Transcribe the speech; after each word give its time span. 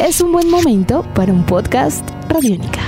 es 0.00 0.20
un 0.22 0.32
buen 0.32 0.48
momento 0.48 1.04
para 1.14 1.30
un 1.30 1.44
podcast 1.44 2.08
Radiónica. 2.28 2.80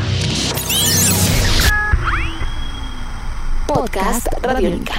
Podcast 3.68 4.28
Radiónica. 4.42 4.94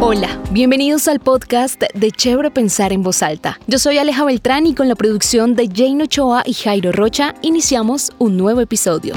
Hola, 0.00 0.38
bienvenidos 0.50 1.08
al 1.08 1.20
podcast 1.20 1.82
de 1.94 2.10
Chévere 2.10 2.50
Pensar 2.50 2.92
en 2.92 3.02
Voz 3.02 3.22
Alta. 3.22 3.58
Yo 3.66 3.78
soy 3.78 3.96
Aleja 3.98 4.24
Beltrán 4.24 4.66
y 4.66 4.74
con 4.74 4.88
la 4.88 4.94
producción 4.94 5.54
de 5.54 5.68
Jane 5.74 6.04
Ochoa 6.04 6.42
y 6.44 6.52
Jairo 6.52 6.92
Rocha 6.92 7.34
iniciamos 7.40 8.12
un 8.18 8.36
nuevo 8.36 8.60
episodio. 8.60 9.14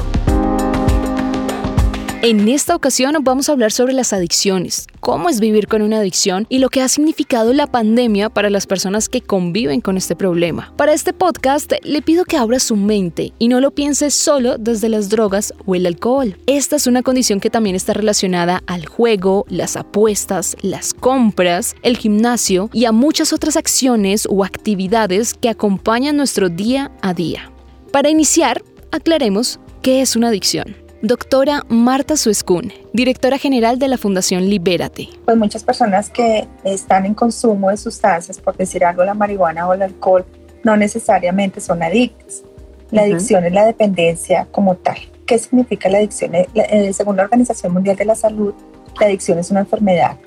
En 2.27 2.47
esta 2.47 2.75
ocasión 2.75 3.15
vamos 3.21 3.47
a 3.47 3.51
hablar 3.51 3.71
sobre 3.71 3.93
las 3.93 4.11
adicciones, 4.11 4.87
cómo 4.99 5.29
es 5.29 5.39
vivir 5.39 5.67
con 5.67 5.83
una 5.83 5.99
adicción 5.99 6.47
y 6.49 6.57
lo 6.57 6.69
que 6.69 6.81
ha 6.81 6.87
significado 6.89 7.53
la 7.53 7.67
pandemia 7.67 8.31
para 8.31 8.49
las 8.49 8.65
personas 8.65 9.09
que 9.09 9.21
conviven 9.21 9.79
con 9.79 9.95
este 9.95 10.15
problema. 10.15 10.73
Para 10.75 10.93
este 10.93 11.13
podcast 11.13 11.71
le 11.83 12.01
pido 12.01 12.25
que 12.25 12.37
abra 12.37 12.59
su 12.59 12.77
mente 12.77 13.31
y 13.37 13.47
no 13.47 13.61
lo 13.61 13.69
piense 13.69 14.09
solo 14.09 14.57
desde 14.57 14.89
las 14.89 15.09
drogas 15.09 15.53
o 15.67 15.75
el 15.75 15.85
alcohol. 15.85 16.35
Esta 16.47 16.77
es 16.77 16.87
una 16.87 17.03
condición 17.03 17.39
que 17.39 17.51
también 17.51 17.75
está 17.75 17.93
relacionada 17.93 18.63
al 18.65 18.87
juego, 18.87 19.45
las 19.47 19.75
apuestas, 19.75 20.57
las 20.63 20.95
compras, 20.95 21.75
el 21.83 21.95
gimnasio 21.95 22.71
y 22.73 22.85
a 22.85 22.91
muchas 22.91 23.33
otras 23.33 23.55
acciones 23.55 24.27
o 24.27 24.43
actividades 24.43 25.35
que 25.35 25.49
acompañan 25.49 26.17
nuestro 26.17 26.49
día 26.49 26.91
a 27.03 27.13
día. 27.13 27.51
Para 27.91 28.09
iniciar, 28.09 28.63
aclaremos 28.91 29.59
qué 29.83 30.01
es 30.01 30.15
una 30.15 30.29
adicción. 30.29 30.84
Doctora 31.07 31.61
Marta 31.69 32.17
Suescún, 32.17 32.73
directora 32.91 33.37
general 33.37 33.77
de 33.77 33.87
la 33.87 33.99
Fundación 33.99 34.49
Libérate. 34.49 35.07
Pues 35.23 35.37
muchas 35.37 35.63
personas 35.63 36.09
que 36.09 36.47
están 36.63 37.05
en 37.05 37.13
consumo 37.13 37.69
de 37.69 37.77
sustancias, 37.77 38.39
por 38.39 38.57
decir 38.57 38.83
algo, 38.83 39.03
la 39.03 39.13
marihuana 39.13 39.67
o 39.67 39.75
el 39.75 39.83
alcohol, 39.83 40.25
no 40.63 40.75
necesariamente 40.75 41.61
son 41.61 41.83
adictas. 41.83 42.41
La 42.89 43.03
adicción 43.03 43.45
es 43.45 43.53
la 43.53 43.67
dependencia 43.67 44.47
como 44.49 44.77
tal. 44.77 44.97
¿Qué 45.27 45.37
significa 45.37 45.89
la 45.89 45.99
adicción? 45.99 46.33
Eh, 46.33 46.47
eh, 46.55 46.91
según 46.91 47.17
la 47.17 47.23
Organización 47.25 47.71
Mundial 47.71 47.95
de 47.97 48.05
la 48.05 48.15
Salud, 48.15 48.55
la 48.99 49.05
adicción 49.05 49.37
es 49.37 49.51
una 49.51 49.59
enfermedad. 49.59 50.17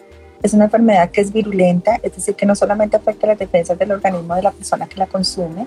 Es 0.45 0.55
una 0.55 0.67
enfermedad 0.67 1.11
que 1.11 1.23
es 1.23 1.33
virulenta, 1.33 1.99
es 2.05 2.15
decir, 2.15 2.37
que 2.37 2.47
no 2.47 2.55
solamente 2.55 2.97
afecta 2.97 3.27
las 3.27 3.39
defensas 3.41 3.77
del 3.77 3.91
organismo 3.91 4.37
de 4.37 4.43
la 4.43 4.53
persona 4.53 4.87
que 4.87 4.95
la 4.95 5.09
consume, 5.09 5.67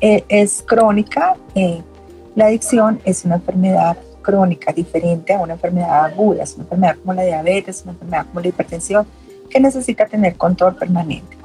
eh, 0.00 0.24
es 0.28 0.62
crónica, 0.64 1.36
la 2.36 2.46
adicción 2.46 3.00
es 3.04 3.24
una 3.24 3.36
enfermedad 3.36 3.96
crónica 4.20 4.70
diferente 4.72 5.32
a 5.32 5.40
una 5.40 5.54
enfermedad 5.54 6.04
aguda, 6.04 6.42
es 6.42 6.54
una 6.54 6.64
enfermedad 6.64 6.96
como 6.98 7.14
la 7.14 7.22
diabetes, 7.22 7.82
una 7.82 7.92
enfermedad 7.92 8.26
como 8.26 8.40
la 8.40 8.48
hipertensión, 8.48 9.06
que 9.48 9.58
necesita 9.58 10.04
tener 10.06 10.36
control 10.36 10.76
permanente. 10.76 11.36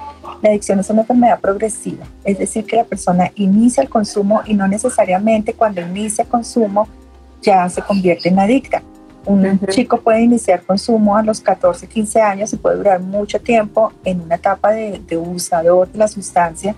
La 0.42 0.50
adicción 0.50 0.80
es 0.80 0.90
una 0.90 1.02
enfermedad 1.02 1.40
progresiva, 1.40 2.06
es 2.26 2.38
decir, 2.38 2.66
que 2.66 2.76
la 2.76 2.84
persona 2.84 3.32
inicia 3.36 3.82
el 3.82 3.90
consumo 3.90 4.42
y 4.46 4.54
no 4.54 4.68
necesariamente 4.68 5.54
cuando 5.54 5.80
inicia 5.80 6.24
el 6.24 6.28
consumo 6.28 6.90
ya 7.42 7.70
se 7.70 7.82
convierte 7.82 8.28
en 8.28 8.40
adicta. 8.40 8.84
Un 9.26 9.60
chico 9.70 10.02
puede 10.02 10.22
iniciar 10.24 10.64
consumo 10.64 11.16
a 11.16 11.24
los 11.24 11.40
14, 11.40 11.88
15 11.88 12.22
años 12.22 12.52
y 12.52 12.58
puede 12.58 12.78
durar 12.78 13.00
mucho 13.00 13.40
tiempo 13.40 13.94
en 14.04 14.20
una 14.20 14.36
etapa 14.36 14.72
de, 14.72 15.00
de 15.08 15.16
usador 15.16 15.90
de 15.90 16.00
la 16.00 16.08
sustancia 16.08 16.76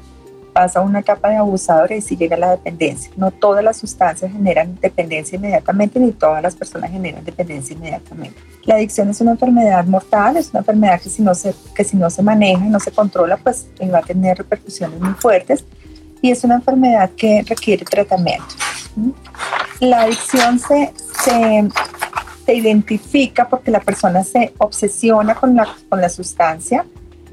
pasa 0.54 0.82
una 0.82 1.00
etapa 1.00 1.30
de 1.30 1.38
abusador 1.38 1.92
y 1.92 2.02
si 2.02 2.16
llega 2.16 2.38
la 2.38 2.52
dependencia. 2.52 3.12
No 3.18 3.32
todas 3.32 3.64
las 3.64 3.78
sustancias 3.78 4.32
generan 4.32 4.78
dependencia 4.80 5.36
inmediatamente 5.36 6.00
ni 6.00 6.12
todas 6.12 6.42
las 6.42 6.56
personas 6.56 6.92
generan 6.92 7.26
dependencia 7.26 7.74
inmediatamente. 7.74 8.40
La 8.64 8.76
adicción 8.76 9.10
es 9.10 9.20
una 9.20 9.32
enfermedad 9.32 9.84
mortal, 9.86 10.38
es 10.38 10.52
una 10.52 10.60
enfermedad 10.60 11.02
que 11.02 11.10
si 11.10 11.22
no 11.22 11.36
se, 11.36 11.54
que 11.76 11.84
si 11.84 11.98
no 11.98 12.10
se 12.10 12.22
maneja 12.22 12.64
no 12.66 12.80
se 12.80 12.92
controla, 12.92 13.38
pues 13.38 13.68
va 13.94 14.00
a 14.00 14.04
tener 14.04 14.38
repercusiones 14.38 15.00
muy 15.00 15.14
fuertes 15.16 15.66
y 16.22 16.32
es 16.32 16.44
una 16.44 16.56
enfermedad 16.56 17.10
que 17.18 17.44
requiere 17.46 17.84
tratamiento. 17.84 18.56
La 19.80 20.04
adicción 20.04 20.60
se, 20.60 20.94
se, 21.24 21.68
se 22.46 22.54
identifica 22.54 23.50
porque 23.50 23.72
la 23.72 23.82
persona 23.82 24.24
se 24.24 24.54
obsesiona 24.58 25.36
con 25.36 25.56
la, 25.56 25.68
con 25.90 26.00
la 26.00 26.10
sustancia, 26.10 26.86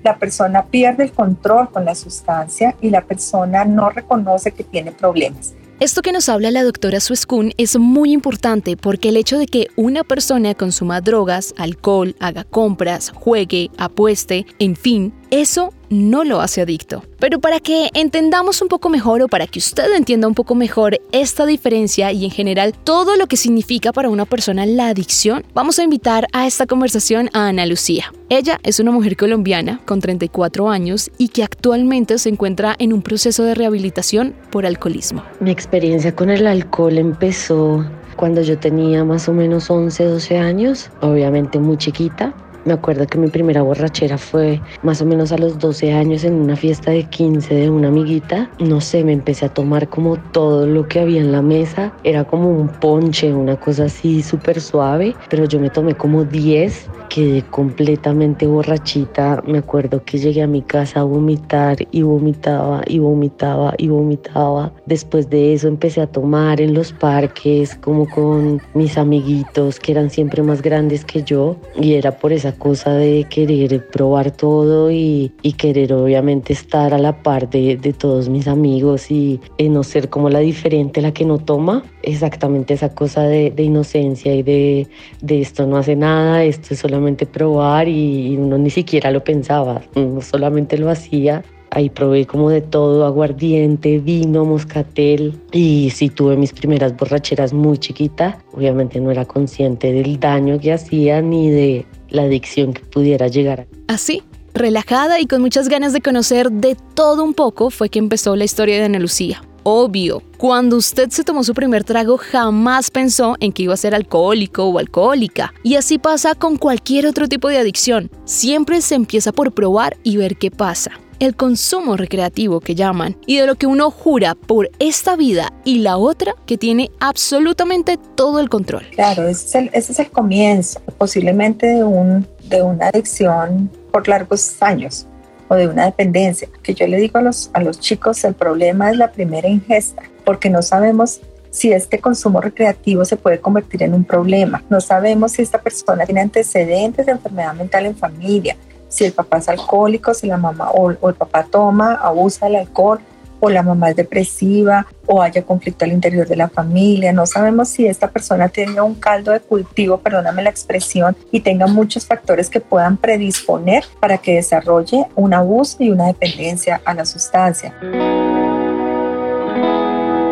la 0.02 0.18
persona 0.18 0.66
pierde 0.66 1.04
el 1.04 1.12
control 1.12 1.70
con 1.70 1.84
la 1.84 1.94
sustancia 1.94 2.76
y 2.80 2.90
la 2.90 3.02
persona 3.02 3.64
no 3.64 3.90
reconoce 3.90 4.52
que 4.52 4.64
tiene 4.64 4.92
problemas. 4.92 5.54
Esto 5.80 6.02
que 6.02 6.12
nos 6.12 6.28
habla 6.28 6.50
la 6.50 6.62
doctora 6.62 7.00
Suescun 7.00 7.52
es 7.56 7.78
muy 7.78 8.12
importante 8.12 8.76
porque 8.76 9.08
el 9.08 9.16
hecho 9.16 9.38
de 9.38 9.46
que 9.46 9.68
una 9.76 10.04
persona 10.04 10.54
consuma 10.54 11.00
drogas, 11.00 11.54
alcohol, 11.56 12.16
haga 12.20 12.44
compras, 12.44 13.10
juegue, 13.14 13.70
apueste, 13.78 14.44
en 14.58 14.76
fin, 14.76 15.14
eso 15.30 15.72
no 15.90 16.24
lo 16.24 16.40
hace 16.40 16.60
adicto. 16.60 17.02
Pero 17.18 17.40
para 17.40 17.60
que 17.60 17.90
entendamos 17.94 18.62
un 18.62 18.68
poco 18.68 18.88
mejor 18.88 19.22
o 19.22 19.28
para 19.28 19.46
que 19.46 19.58
usted 19.58 19.92
entienda 19.94 20.28
un 20.28 20.34
poco 20.34 20.54
mejor 20.54 21.00
esta 21.12 21.46
diferencia 21.46 22.12
y 22.12 22.24
en 22.24 22.30
general 22.30 22.74
todo 22.74 23.16
lo 23.16 23.26
que 23.26 23.36
significa 23.36 23.92
para 23.92 24.08
una 24.08 24.24
persona 24.24 24.66
la 24.66 24.88
adicción, 24.88 25.44
vamos 25.52 25.78
a 25.78 25.82
invitar 25.82 26.26
a 26.32 26.46
esta 26.46 26.66
conversación 26.66 27.28
a 27.32 27.48
Ana 27.48 27.66
Lucía. 27.66 28.12
Ella 28.28 28.60
es 28.62 28.78
una 28.80 28.92
mujer 28.92 29.16
colombiana 29.16 29.80
con 29.84 30.00
34 30.00 30.70
años 30.70 31.10
y 31.18 31.28
que 31.28 31.42
actualmente 31.42 32.18
se 32.18 32.28
encuentra 32.28 32.76
en 32.78 32.92
un 32.92 33.02
proceso 33.02 33.42
de 33.42 33.54
rehabilitación 33.54 34.34
por 34.50 34.66
alcoholismo. 34.66 35.24
Mi 35.40 35.50
experiencia 35.50 36.14
con 36.14 36.30
el 36.30 36.46
alcohol 36.46 36.98
empezó 36.98 37.84
cuando 38.16 38.42
yo 38.42 38.58
tenía 38.58 39.02
más 39.02 39.28
o 39.28 39.32
menos 39.32 39.70
11, 39.70 40.04
12 40.04 40.38
años, 40.38 40.90
obviamente 41.00 41.58
muy 41.58 41.78
chiquita. 41.78 42.34
Me 42.64 42.74
acuerdo 42.74 43.06
que 43.06 43.16
mi 43.16 43.28
primera 43.28 43.62
borrachera 43.62 44.18
fue 44.18 44.60
más 44.82 45.00
o 45.00 45.06
menos 45.06 45.32
a 45.32 45.38
los 45.38 45.58
12 45.58 45.92
años 45.92 46.24
en 46.24 46.34
una 46.34 46.56
fiesta 46.56 46.90
de 46.90 47.04
15 47.04 47.54
de 47.54 47.70
una 47.70 47.88
amiguita. 47.88 48.50
No 48.58 48.82
sé, 48.82 49.02
me 49.02 49.12
empecé 49.12 49.46
a 49.46 49.48
tomar 49.48 49.88
como 49.88 50.18
todo 50.18 50.66
lo 50.66 50.86
que 50.86 51.00
había 51.00 51.20
en 51.20 51.32
la 51.32 51.40
mesa. 51.40 51.94
Era 52.04 52.24
como 52.24 52.50
un 52.50 52.68
ponche, 52.68 53.32
una 53.32 53.56
cosa 53.56 53.84
así 53.84 54.22
súper 54.22 54.60
suave, 54.60 55.16
pero 55.30 55.46
yo 55.46 55.58
me 55.58 55.70
tomé 55.70 55.94
como 55.94 56.24
10 56.24 56.90
quedé 57.10 57.42
completamente 57.42 58.46
borrachita. 58.46 59.42
Me 59.46 59.58
acuerdo 59.58 60.02
que 60.02 60.16
llegué 60.16 60.42
a 60.42 60.46
mi 60.46 60.62
casa 60.62 61.00
a 61.00 61.02
vomitar 61.02 61.76
y 61.90 62.02
vomitaba 62.02 62.82
y 62.86 63.00
vomitaba 63.00 63.74
y 63.76 63.88
vomitaba. 63.88 64.72
Después 64.86 65.28
de 65.28 65.52
eso 65.52 65.68
empecé 65.68 66.00
a 66.00 66.06
tomar 66.06 66.60
en 66.60 66.72
los 66.72 66.92
parques 66.92 67.74
como 67.74 68.08
con 68.08 68.62
mis 68.74 68.96
amiguitos 68.96 69.78
que 69.80 69.92
eran 69.92 70.08
siempre 70.08 70.42
más 70.42 70.62
grandes 70.62 71.04
que 71.04 71.22
yo 71.22 71.56
y 71.78 71.94
era 71.94 72.16
por 72.16 72.32
esa 72.32 72.49
cosa 72.52 72.94
de 72.94 73.26
querer 73.28 73.86
probar 73.86 74.30
todo 74.30 74.90
y, 74.90 75.32
querer 75.58 75.92
obviamente 75.92 76.52
estar 76.52 76.94
a 76.94 76.98
la 76.98 77.22
par 77.22 77.50
de, 77.50 77.76
todos 77.98 78.28
mis 78.28 78.48
amigos 78.48 79.10
y, 79.10 79.40
no 79.58 79.82
ser 79.82 80.08
como 80.08 80.30
la 80.30 80.40
diferente, 80.40 81.00
la 81.02 81.12
que 81.12 81.24
no 81.24 81.38
toma. 81.38 81.82
Exactamente 82.02 82.74
esa 82.74 82.94
cosa 82.94 83.22
de, 83.24 83.52
inocencia 83.58 84.34
y 84.34 84.42
de, 84.42 84.88
de 85.20 85.40
esto 85.40 85.66
no 85.66 85.76
hace 85.76 85.96
nada, 85.96 86.44
esto 86.44 86.74
es 86.74 86.80
solamente 86.80 87.26
probar 87.26 87.88
y 87.88 88.36
uno 88.36 88.58
ni 88.58 88.70
siquiera 88.70 89.10
lo 89.10 89.22
pensaba, 89.22 89.82
uno 89.94 90.20
solamente 90.22 90.78
lo 90.78 90.90
hacía. 90.90 91.42
Ahí 91.72 91.88
probé 91.88 92.26
como 92.26 92.50
de 92.50 92.62
todo, 92.62 93.06
aguardiente, 93.06 94.00
vino, 94.00 94.44
moscatel 94.44 95.40
y 95.52 95.90
sí 95.90 96.08
tuve 96.08 96.36
mis 96.36 96.52
primeras 96.52 96.96
borracheras 96.96 97.52
muy 97.52 97.78
chiquita. 97.78 98.42
Obviamente 98.52 99.00
no 99.00 99.12
era 99.12 99.24
consciente 99.24 99.92
del 99.92 100.18
daño 100.18 100.58
que 100.58 100.72
hacía 100.72 101.22
ni 101.22 101.48
de 101.48 101.86
la 102.10 102.22
adicción 102.22 102.72
que 102.72 102.82
pudiera 102.82 103.28
llegar. 103.28 103.66
Así, 103.88 104.22
relajada 104.54 105.20
y 105.20 105.26
con 105.26 105.40
muchas 105.40 105.68
ganas 105.68 105.92
de 105.92 106.00
conocer 106.00 106.50
de 106.50 106.76
todo 106.94 107.24
un 107.24 107.34
poco 107.34 107.70
fue 107.70 107.88
que 107.88 107.98
empezó 107.98 108.36
la 108.36 108.44
historia 108.44 108.78
de 108.78 108.84
Ana 108.84 108.98
Lucía 108.98 109.42
obvio. 109.62 110.22
Cuando 110.36 110.76
usted 110.76 111.10
se 111.10 111.24
tomó 111.24 111.44
su 111.44 111.54
primer 111.54 111.84
trago 111.84 112.16
jamás 112.18 112.90
pensó 112.90 113.36
en 113.40 113.52
que 113.52 113.64
iba 113.64 113.74
a 113.74 113.78
ser 113.78 113.94
alcohólico 113.94 114.64
o 114.64 114.78
alcohólica. 114.78 115.52
Y 115.62 115.76
así 115.76 115.98
pasa 115.98 116.34
con 116.34 116.56
cualquier 116.56 117.06
otro 117.06 117.28
tipo 117.28 117.48
de 117.48 117.58
adicción. 117.58 118.10
Siempre 118.24 118.80
se 118.80 118.94
empieza 118.94 119.32
por 119.32 119.52
probar 119.52 119.96
y 120.02 120.16
ver 120.16 120.36
qué 120.36 120.50
pasa. 120.50 120.92
El 121.20 121.36
consumo 121.36 121.98
recreativo 121.98 122.60
que 122.60 122.74
llaman 122.74 123.14
y 123.26 123.36
de 123.36 123.46
lo 123.46 123.56
que 123.56 123.66
uno 123.66 123.90
jura 123.90 124.34
por 124.34 124.70
esta 124.78 125.16
vida 125.16 125.52
y 125.66 125.80
la 125.80 125.98
otra 125.98 126.34
que 126.46 126.56
tiene 126.56 126.90
absolutamente 126.98 127.98
todo 128.14 128.40
el 128.40 128.48
control. 128.48 128.86
Claro, 128.94 129.28
ese 129.28 129.70
es 129.74 130.00
el, 130.00 130.10
comienzo 130.10 130.80
posiblemente 130.96 131.66
de, 131.66 131.84
un, 131.84 132.26
de 132.48 132.62
una 132.62 132.88
adicción 132.88 133.70
por 133.92 134.08
largos 134.08 134.62
años 134.62 135.06
o 135.48 135.56
de 135.56 135.68
una 135.68 135.84
dependencia. 135.84 136.48
Que 136.62 136.72
yo 136.72 136.86
le 136.86 136.96
digo 136.96 137.18
a 137.18 137.22
los, 137.22 137.50
a 137.52 137.60
los 137.60 137.78
chicos, 137.78 138.24
el 138.24 138.32
problema 138.32 138.90
es 138.90 138.96
la 138.96 139.12
primera 139.12 139.46
ingesta, 139.46 140.02
porque 140.24 140.48
no 140.48 140.62
sabemos 140.62 141.20
si 141.50 141.70
este 141.70 141.98
consumo 141.98 142.40
recreativo 142.40 143.04
se 143.04 143.16
puede 143.16 143.40
convertir 143.40 143.82
en 143.82 143.92
un 143.92 144.04
problema. 144.04 144.64
No 144.70 144.80
sabemos 144.80 145.32
si 145.32 145.42
esta 145.42 145.60
persona 145.60 146.06
tiene 146.06 146.22
antecedentes 146.22 147.04
de 147.04 147.12
enfermedad 147.12 147.52
mental 147.52 147.84
en 147.84 147.94
familia, 147.94 148.56
si 148.90 149.04
el 149.06 149.12
papá 149.12 149.38
es 149.38 149.48
alcohólico, 149.48 150.12
si 150.12 150.26
la 150.26 150.36
mamá 150.36 150.70
o, 150.72 150.92
o 151.00 151.08
el 151.08 151.14
papá 151.14 151.46
toma, 151.50 151.94
abusa 151.94 152.46
del 152.46 152.56
alcohol, 152.56 153.00
o 153.40 153.48
la 153.48 153.62
mamá 153.62 153.90
es 153.90 153.96
depresiva, 153.96 154.86
o 155.06 155.22
haya 155.22 155.42
conflicto 155.42 155.86
al 155.86 155.92
interior 155.92 156.28
de 156.28 156.36
la 156.36 156.48
familia. 156.48 157.12
No 157.12 157.24
sabemos 157.24 157.70
si 157.70 157.86
esta 157.86 158.10
persona 158.10 158.50
tenga 158.50 158.82
un 158.82 158.94
caldo 158.94 159.32
de 159.32 159.40
cultivo, 159.40 159.98
perdóname 159.98 160.42
la 160.42 160.50
expresión, 160.50 161.16
y 161.30 161.40
tenga 161.40 161.66
muchos 161.66 162.06
factores 162.06 162.50
que 162.50 162.60
puedan 162.60 162.98
predisponer 162.98 163.84
para 163.98 164.18
que 164.18 164.34
desarrolle 164.34 165.06
un 165.16 165.32
abuso 165.32 165.76
y 165.80 165.90
una 165.90 166.06
dependencia 166.08 166.82
a 166.84 166.92
la 166.92 167.06
sustancia 167.06 167.74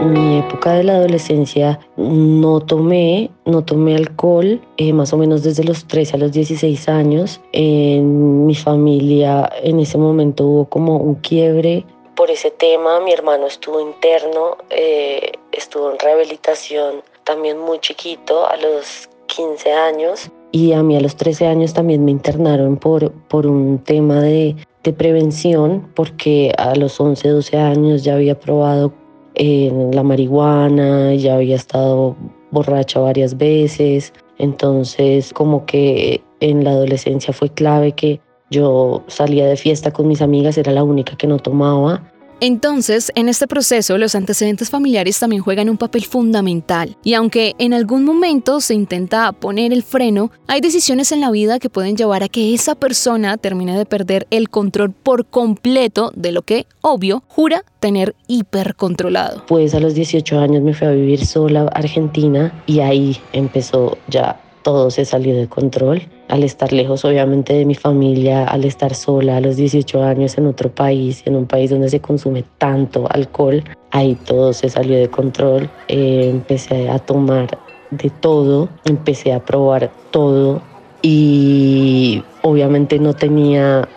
mi 0.02 0.38
época 0.38 0.74
de 0.74 0.84
la 0.84 0.96
adolescencia 0.96 1.80
no 1.96 2.60
tomé, 2.60 3.30
no 3.44 3.64
tomé 3.64 3.96
alcohol, 3.96 4.60
eh, 4.76 4.92
más 4.92 5.12
o 5.12 5.16
menos 5.16 5.42
desde 5.42 5.64
los 5.64 5.86
13 5.86 6.16
a 6.16 6.18
los 6.18 6.32
16 6.32 6.88
años. 6.88 7.40
En 7.52 8.46
mi 8.46 8.54
familia 8.54 9.50
en 9.62 9.80
ese 9.80 9.98
momento 9.98 10.46
hubo 10.46 10.68
como 10.68 10.96
un 10.96 11.16
quiebre 11.16 11.84
por 12.18 12.30
ese 12.32 12.50
tema. 12.50 12.98
Mi 13.00 13.12
hermano 13.12 13.46
estuvo 13.46 13.80
interno, 13.80 14.56
eh, 14.70 15.32
estuvo 15.52 15.92
en 15.92 15.98
rehabilitación 16.00 17.02
también 17.22 17.58
muy 17.58 17.78
chiquito, 17.78 18.48
a 18.48 18.56
los 18.56 19.08
15 19.26 19.72
años. 19.72 20.30
Y 20.50 20.72
a 20.72 20.82
mí 20.82 20.96
a 20.96 21.00
los 21.00 21.14
13 21.14 21.46
años 21.46 21.74
también 21.74 22.04
me 22.04 22.10
internaron 22.10 22.76
por, 22.76 23.12
por 23.28 23.46
un 23.46 23.78
tema 23.84 24.20
de, 24.20 24.56
de 24.82 24.92
prevención, 24.92 25.92
porque 25.94 26.52
a 26.58 26.74
los 26.74 26.98
11, 27.00 27.28
12 27.28 27.56
años 27.56 28.02
ya 28.02 28.14
había 28.14 28.38
probado 28.40 28.92
en 29.38 29.94
la 29.94 30.02
marihuana, 30.02 31.14
ya 31.14 31.36
había 31.36 31.56
estado 31.56 32.16
borracha 32.50 33.00
varias 33.00 33.36
veces, 33.36 34.12
entonces 34.38 35.32
como 35.32 35.64
que 35.64 36.22
en 36.40 36.64
la 36.64 36.70
adolescencia 36.70 37.32
fue 37.32 37.48
clave 37.48 37.92
que 37.92 38.20
yo 38.50 39.04
salía 39.06 39.46
de 39.46 39.56
fiesta 39.56 39.92
con 39.92 40.08
mis 40.08 40.22
amigas, 40.22 40.58
era 40.58 40.72
la 40.72 40.82
única 40.84 41.16
que 41.16 41.26
no 41.26 41.38
tomaba 41.38 42.12
entonces, 42.40 43.10
en 43.16 43.28
este 43.28 43.48
proceso, 43.48 43.98
los 43.98 44.14
antecedentes 44.14 44.70
familiares 44.70 45.18
también 45.18 45.42
juegan 45.42 45.68
un 45.68 45.76
papel 45.76 46.04
fundamental. 46.04 46.96
Y 47.02 47.14
aunque 47.14 47.54
en 47.58 47.74
algún 47.74 48.04
momento 48.04 48.60
se 48.60 48.74
intenta 48.74 49.32
poner 49.32 49.72
el 49.72 49.82
freno, 49.82 50.30
hay 50.46 50.60
decisiones 50.60 51.10
en 51.10 51.20
la 51.20 51.30
vida 51.30 51.58
que 51.58 51.68
pueden 51.68 51.96
llevar 51.96 52.22
a 52.22 52.28
que 52.28 52.54
esa 52.54 52.74
persona 52.74 53.36
termine 53.36 53.76
de 53.76 53.86
perder 53.86 54.26
el 54.30 54.50
control 54.50 54.92
por 54.92 55.26
completo 55.26 56.12
de 56.14 56.32
lo 56.32 56.42
que, 56.42 56.66
obvio, 56.80 57.24
jura 57.26 57.64
tener 57.80 58.14
hipercontrolado. 58.28 59.44
Pues 59.46 59.74
a 59.74 59.80
los 59.80 59.94
18 59.94 60.38
años 60.38 60.62
me 60.62 60.74
fui 60.74 60.86
a 60.86 60.92
vivir 60.92 61.24
sola 61.24 61.62
a 61.62 61.78
Argentina 61.78 62.52
y 62.66 62.80
ahí 62.80 63.16
empezó 63.32 63.98
ya 64.08 64.40
todo 64.68 64.90
se 64.90 65.06
salió 65.06 65.34
de 65.34 65.48
control. 65.48 66.02
Al 66.28 66.44
estar 66.44 66.74
lejos, 66.74 67.02
obviamente, 67.06 67.54
de 67.54 67.64
mi 67.64 67.74
familia, 67.74 68.44
al 68.44 68.66
estar 68.66 68.94
sola 68.94 69.38
a 69.38 69.40
los 69.40 69.56
18 69.56 70.02
años 70.02 70.36
en 70.36 70.46
otro 70.46 70.70
país, 70.70 71.22
en 71.24 71.36
un 71.36 71.46
país 71.46 71.70
donde 71.70 71.88
se 71.88 72.00
consume 72.00 72.44
tanto 72.58 73.06
alcohol, 73.10 73.64
ahí 73.92 74.14
todo 74.26 74.52
se 74.52 74.68
salió 74.68 74.98
de 74.98 75.08
control. 75.08 75.70
Eh, 75.88 76.28
empecé 76.30 76.90
a 76.90 76.98
tomar 76.98 77.58
de 77.92 78.10
todo, 78.10 78.68
empecé 78.84 79.32
a 79.32 79.42
probar 79.42 79.90
todo 80.10 80.60
y 81.00 82.22
obviamente 82.42 82.98
no 82.98 83.14
tenía 83.14 83.88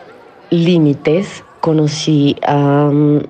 límites. 0.51 1.43
Conocí 1.59 2.37
a, 2.47 2.89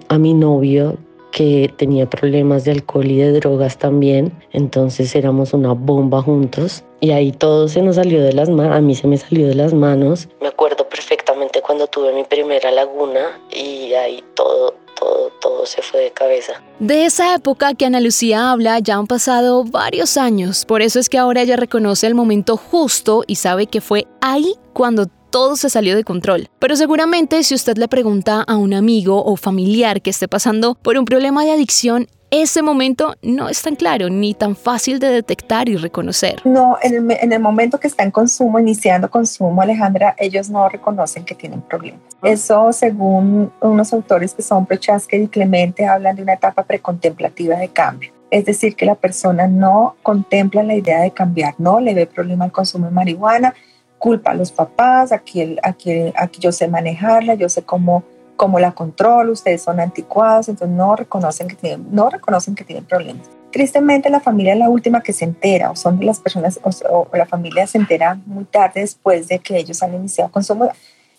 a 0.09 0.17
mi 0.19 0.35
novio 0.35 0.95
que 1.31 1.73
tenía 1.77 2.09
problemas 2.09 2.65
de 2.65 2.71
alcohol 2.71 3.05
y 3.05 3.17
de 3.17 3.31
drogas 3.31 3.77
también, 3.77 4.31
entonces 4.51 5.15
éramos 5.15 5.53
una 5.53 5.73
bomba 5.73 6.21
juntos 6.21 6.83
y 6.99 7.11
ahí 7.11 7.31
todo 7.31 7.67
se 7.67 7.81
nos 7.81 7.95
salió 7.95 8.21
de 8.21 8.33
las 8.33 8.49
manos, 8.49 8.75
a 8.75 8.81
mí 8.81 8.93
se 8.93 9.07
me 9.07 9.17
salió 9.17 9.47
de 9.47 9.55
las 9.55 9.73
manos. 9.73 10.27
Me 10.39 10.49
acuerdo 10.49 10.87
perfectamente 10.87 11.61
cuando 11.61 11.87
tuve 11.87 12.13
mi 12.13 12.23
primera 12.23 12.69
laguna 12.71 13.39
y 13.49 13.93
ahí 13.93 14.23
todo, 14.35 14.75
todo, 14.99 15.31
todo 15.41 15.65
se 15.65 15.81
fue 15.81 16.01
de 16.01 16.11
cabeza. 16.11 16.61
De 16.79 17.05
esa 17.05 17.33
época 17.33 17.73
que 17.73 17.85
Ana 17.85 18.01
Lucía 18.01 18.51
habla 18.51 18.79
ya 18.79 18.95
han 18.95 19.07
pasado 19.07 19.63
varios 19.63 20.17
años, 20.17 20.65
por 20.65 20.81
eso 20.81 20.99
es 20.99 21.09
que 21.09 21.17
ahora 21.17 21.41
ella 21.41 21.55
reconoce 21.55 22.07
el 22.07 22.13
momento 22.13 22.57
justo 22.57 23.23
y 23.25 23.35
sabe 23.35 23.67
que 23.67 23.81
fue 23.81 24.05
ahí 24.21 24.55
cuando 24.73 25.07
todo 25.31 25.55
se 25.55 25.69
salió 25.69 25.95
de 25.95 26.03
control. 26.03 26.49
Pero 26.59 26.75
seguramente 26.75 27.43
si 27.43 27.55
usted 27.55 27.77
le 27.77 27.87
pregunta 27.87 28.43
a 28.43 28.57
un 28.57 28.73
amigo 28.73 29.23
o 29.23 29.35
familiar 29.35 30.01
que 30.01 30.11
esté 30.11 30.27
pasando 30.27 30.75
por 30.75 30.97
un 30.97 31.05
problema 31.05 31.43
de 31.43 31.51
adicción, 31.51 32.07
ese 32.31 32.61
momento 32.61 33.15
no 33.21 33.49
es 33.49 33.61
tan 33.61 33.75
claro 33.75 34.09
ni 34.09 34.33
tan 34.33 34.55
fácil 34.55 34.99
de 34.99 35.09
detectar 35.09 35.67
y 35.67 35.75
reconocer. 35.75 36.41
No, 36.45 36.77
en 36.81 37.33
el, 37.33 37.39
momento 37.41 37.77
que 37.77 37.87
está 37.87 38.03
en 38.03 38.11
consumo, 38.11 38.57
iniciando 38.57 39.09
consumo, 39.09 39.61
Alejandra, 39.61 40.15
ellos 40.17 40.49
no 40.49 40.67
reconocen 40.69 41.25
que 41.25 41.35
tienen 41.35 41.61
problemas. 41.61 41.99
Ah. 42.21 42.29
Eso, 42.29 42.71
según 42.71 43.51
unos 43.59 43.91
autores 43.91 44.33
que 44.33 44.41
son 44.41 44.65
Prochaska 44.65 45.17
y 45.17 45.27
Clemente, 45.27 45.85
hablan 45.85 46.15
de 46.15 46.23
una 46.23 46.33
etapa 46.33 46.63
precontemplativa 46.63 47.57
de 47.57 47.67
cambio. 47.67 48.13
Es 48.29 48.45
decir, 48.45 48.77
que 48.77 48.85
la 48.85 48.95
persona 48.95 49.47
no 49.47 49.97
contempla 50.01 50.63
la 50.63 50.75
idea 50.75 51.01
de 51.01 51.11
cambiar, 51.11 51.55
no 51.57 51.81
le 51.81 51.93
ve 51.93 52.05
problema 52.05 52.45
al 52.45 52.53
consumo 52.53 52.85
de 52.85 52.91
marihuana, 52.93 53.53
culpa 54.01 54.31
a 54.31 54.33
los 54.33 54.51
papás, 54.51 55.11
aquí, 55.11 55.57
aquí, 55.61 56.11
aquí 56.15 56.39
yo 56.41 56.51
sé 56.51 56.67
manejarla, 56.67 57.35
yo 57.35 57.47
sé 57.49 57.61
cómo, 57.61 58.03
cómo 58.35 58.59
la 58.59 58.71
controlo, 58.71 59.31
ustedes 59.31 59.61
son 59.61 59.79
anticuados, 59.79 60.49
entonces 60.49 60.75
no 60.75 60.95
reconocen 60.95 61.47
que 61.47 61.55
tienen, 61.55 61.85
no 61.91 62.09
reconocen 62.09 62.55
que 62.55 62.63
tienen 62.63 62.83
problemas. 62.83 63.29
Tristemente 63.51 64.09
la 64.09 64.19
familia 64.19 64.53
es 64.53 64.59
la 64.59 64.69
última 64.69 65.03
que 65.03 65.13
se 65.13 65.23
entera 65.23 65.69
o 65.69 65.75
son 65.75 65.99
de 65.99 66.05
las 66.05 66.19
personas 66.19 66.59
o, 66.63 67.07
la 67.13 67.27
familia 67.27 67.67
se 67.67 67.77
entera 67.77 68.19
muy 68.25 68.45
tarde 68.45 68.81
después 68.81 69.27
de 69.27 69.37
que 69.37 69.57
ellos 69.57 69.83
han 69.83 69.93
iniciado 69.93 70.31
consumo. 70.31 70.71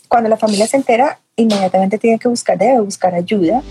Cuando 0.08 0.28
la 0.28 0.36
familia 0.36 0.66
se 0.66 0.76
entera, 0.76 1.20
inmediatamente 1.36 1.98
tiene 1.98 2.18
que 2.18 2.26
buscar, 2.26 2.58
debe 2.58 2.80
buscar 2.80 3.14
ayuda. 3.14 3.62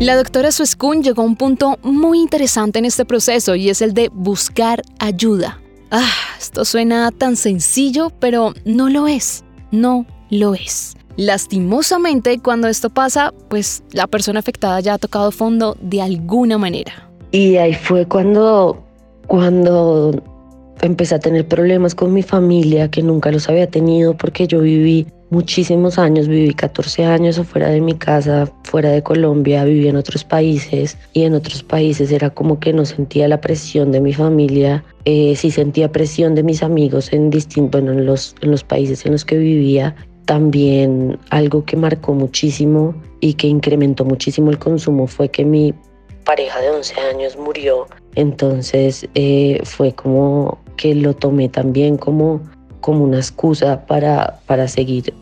La 0.00 0.16
doctora 0.16 0.52
Suescun 0.52 1.02
llegó 1.02 1.20
a 1.20 1.26
un 1.26 1.36
punto 1.36 1.78
muy 1.82 2.18
interesante 2.18 2.78
en 2.78 2.86
este 2.86 3.04
proceso 3.04 3.54
y 3.56 3.68
es 3.68 3.82
el 3.82 3.92
de 3.92 4.08
buscar 4.08 4.82
ayuda. 4.98 5.61
Ah, 5.94 6.08
esto 6.38 6.64
suena 6.64 7.10
tan 7.10 7.36
sencillo, 7.36 8.10
pero 8.18 8.54
no 8.64 8.88
lo 8.88 9.08
es. 9.08 9.44
No 9.72 10.06
lo 10.30 10.54
es. 10.54 10.96
Lastimosamente, 11.18 12.38
cuando 12.38 12.66
esto 12.66 12.88
pasa, 12.88 13.34
pues 13.50 13.84
la 13.92 14.06
persona 14.06 14.38
afectada 14.38 14.80
ya 14.80 14.94
ha 14.94 14.98
tocado 14.98 15.30
fondo 15.30 15.76
de 15.82 16.00
alguna 16.00 16.56
manera. 16.56 17.10
Y 17.30 17.56
ahí 17.56 17.74
fue 17.74 18.06
cuando, 18.06 18.82
cuando 19.26 20.14
empecé 20.80 21.16
a 21.16 21.18
tener 21.18 21.46
problemas 21.46 21.94
con 21.94 22.14
mi 22.14 22.22
familia, 22.22 22.90
que 22.90 23.02
nunca 23.02 23.30
los 23.30 23.50
había 23.50 23.66
tenido 23.66 24.16
porque 24.16 24.46
yo 24.46 24.60
viví 24.60 25.06
muchísimos 25.32 25.98
años, 25.98 26.28
viví 26.28 26.52
14 26.52 27.06
años 27.06 27.38
afuera 27.38 27.70
de 27.70 27.80
mi 27.80 27.94
casa, 27.94 28.52
fuera 28.64 28.90
de 28.90 29.02
Colombia, 29.02 29.64
viví 29.64 29.88
en 29.88 29.96
otros 29.96 30.24
países 30.24 30.98
y 31.14 31.22
en 31.22 31.32
otros 31.32 31.62
países 31.62 32.12
era 32.12 32.28
como 32.28 32.60
que 32.60 32.74
no 32.74 32.84
sentía 32.84 33.26
la 33.28 33.40
presión 33.40 33.92
de 33.92 34.02
mi 34.02 34.12
familia, 34.12 34.84
eh, 35.06 35.34
sí 35.34 35.50
sentía 35.50 35.90
presión 35.90 36.34
de 36.34 36.42
mis 36.42 36.62
amigos 36.62 37.10
en 37.14 37.30
distintos, 37.30 37.80
bueno, 37.80 37.98
en 37.98 38.50
los 38.50 38.64
países 38.64 39.06
en 39.06 39.12
los 39.12 39.24
que 39.24 39.38
vivía. 39.38 39.96
También 40.26 41.18
algo 41.30 41.64
que 41.64 41.76
marcó 41.76 42.12
muchísimo 42.12 42.94
y 43.20 43.32
que 43.34 43.46
incrementó 43.46 44.04
muchísimo 44.04 44.50
el 44.50 44.58
consumo 44.58 45.06
fue 45.06 45.30
que 45.30 45.46
mi 45.46 45.74
pareja 46.24 46.60
de 46.60 46.70
11 46.70 47.00
años 47.00 47.36
murió. 47.38 47.86
Entonces 48.16 49.08
eh, 49.14 49.60
fue 49.64 49.92
como 49.92 50.58
que 50.76 50.94
lo 50.94 51.14
tomé 51.14 51.48
también 51.48 51.96
como, 51.96 52.40
como 52.82 53.02
una 53.04 53.16
excusa 53.16 53.84
para, 53.86 54.38
para 54.46 54.68
seguir 54.68 55.14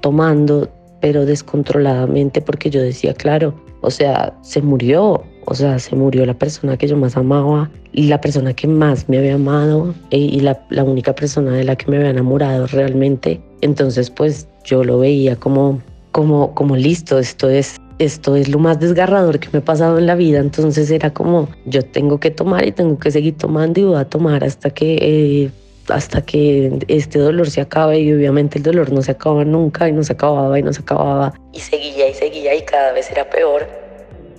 tomando, 0.00 0.68
pero 1.00 1.26
descontroladamente, 1.26 2.40
porque 2.40 2.70
yo 2.70 2.80
decía, 2.80 3.14
claro, 3.14 3.54
o 3.80 3.90
sea, 3.90 4.34
se 4.42 4.60
murió, 4.60 5.22
o 5.46 5.54
sea, 5.54 5.78
se 5.78 5.94
murió 5.94 6.26
la 6.26 6.34
persona 6.34 6.76
que 6.76 6.88
yo 6.88 6.96
más 6.96 7.16
amaba, 7.16 7.70
y 7.92 8.04
la 8.04 8.20
persona 8.20 8.52
que 8.52 8.68
más 8.68 9.08
me 9.08 9.18
había 9.18 9.34
amado 9.34 9.94
e, 10.10 10.18
y 10.18 10.40
la, 10.40 10.60
la 10.70 10.84
única 10.84 11.14
persona 11.14 11.52
de 11.52 11.64
la 11.64 11.76
que 11.76 11.90
me 11.90 11.96
había 11.96 12.10
enamorado 12.10 12.66
realmente. 12.66 13.40
Entonces, 13.60 14.10
pues 14.10 14.46
yo 14.64 14.84
lo 14.84 14.98
veía 14.98 15.36
como, 15.36 15.80
como, 16.12 16.54
como 16.54 16.76
listo, 16.76 17.18
esto 17.18 17.48
es, 17.48 17.76
esto 17.98 18.36
es 18.36 18.48
lo 18.48 18.58
más 18.58 18.78
desgarrador 18.78 19.38
que 19.38 19.48
me 19.52 19.58
ha 19.60 19.64
pasado 19.64 19.98
en 19.98 20.06
la 20.06 20.14
vida. 20.14 20.38
Entonces 20.38 20.90
era 20.90 21.12
como, 21.12 21.48
yo 21.66 21.82
tengo 21.82 22.20
que 22.20 22.30
tomar 22.30 22.66
y 22.66 22.72
tengo 22.72 22.98
que 22.98 23.10
seguir 23.10 23.36
tomando 23.36 23.80
y 23.80 23.84
voy 23.84 23.96
a 23.96 24.04
tomar 24.04 24.44
hasta 24.44 24.70
que 24.70 24.98
eh, 25.00 25.50
hasta 25.90 26.22
que 26.22 26.78
este 26.88 27.18
dolor 27.18 27.50
se 27.50 27.60
acabe 27.60 28.00
y 28.00 28.12
obviamente 28.12 28.58
el 28.58 28.64
dolor 28.64 28.92
no 28.92 29.02
se 29.02 29.12
acaba 29.12 29.44
nunca 29.44 29.88
y 29.88 29.92
no 29.92 30.02
se 30.02 30.12
acababa 30.12 30.58
y 30.58 30.62
no 30.62 30.72
se 30.72 30.82
acababa 30.82 31.34
y 31.52 31.60
seguía 31.60 32.08
y 32.08 32.14
seguía 32.14 32.54
y 32.54 32.62
cada 32.62 32.92
vez 32.92 33.10
era 33.10 33.28
peor. 33.28 33.66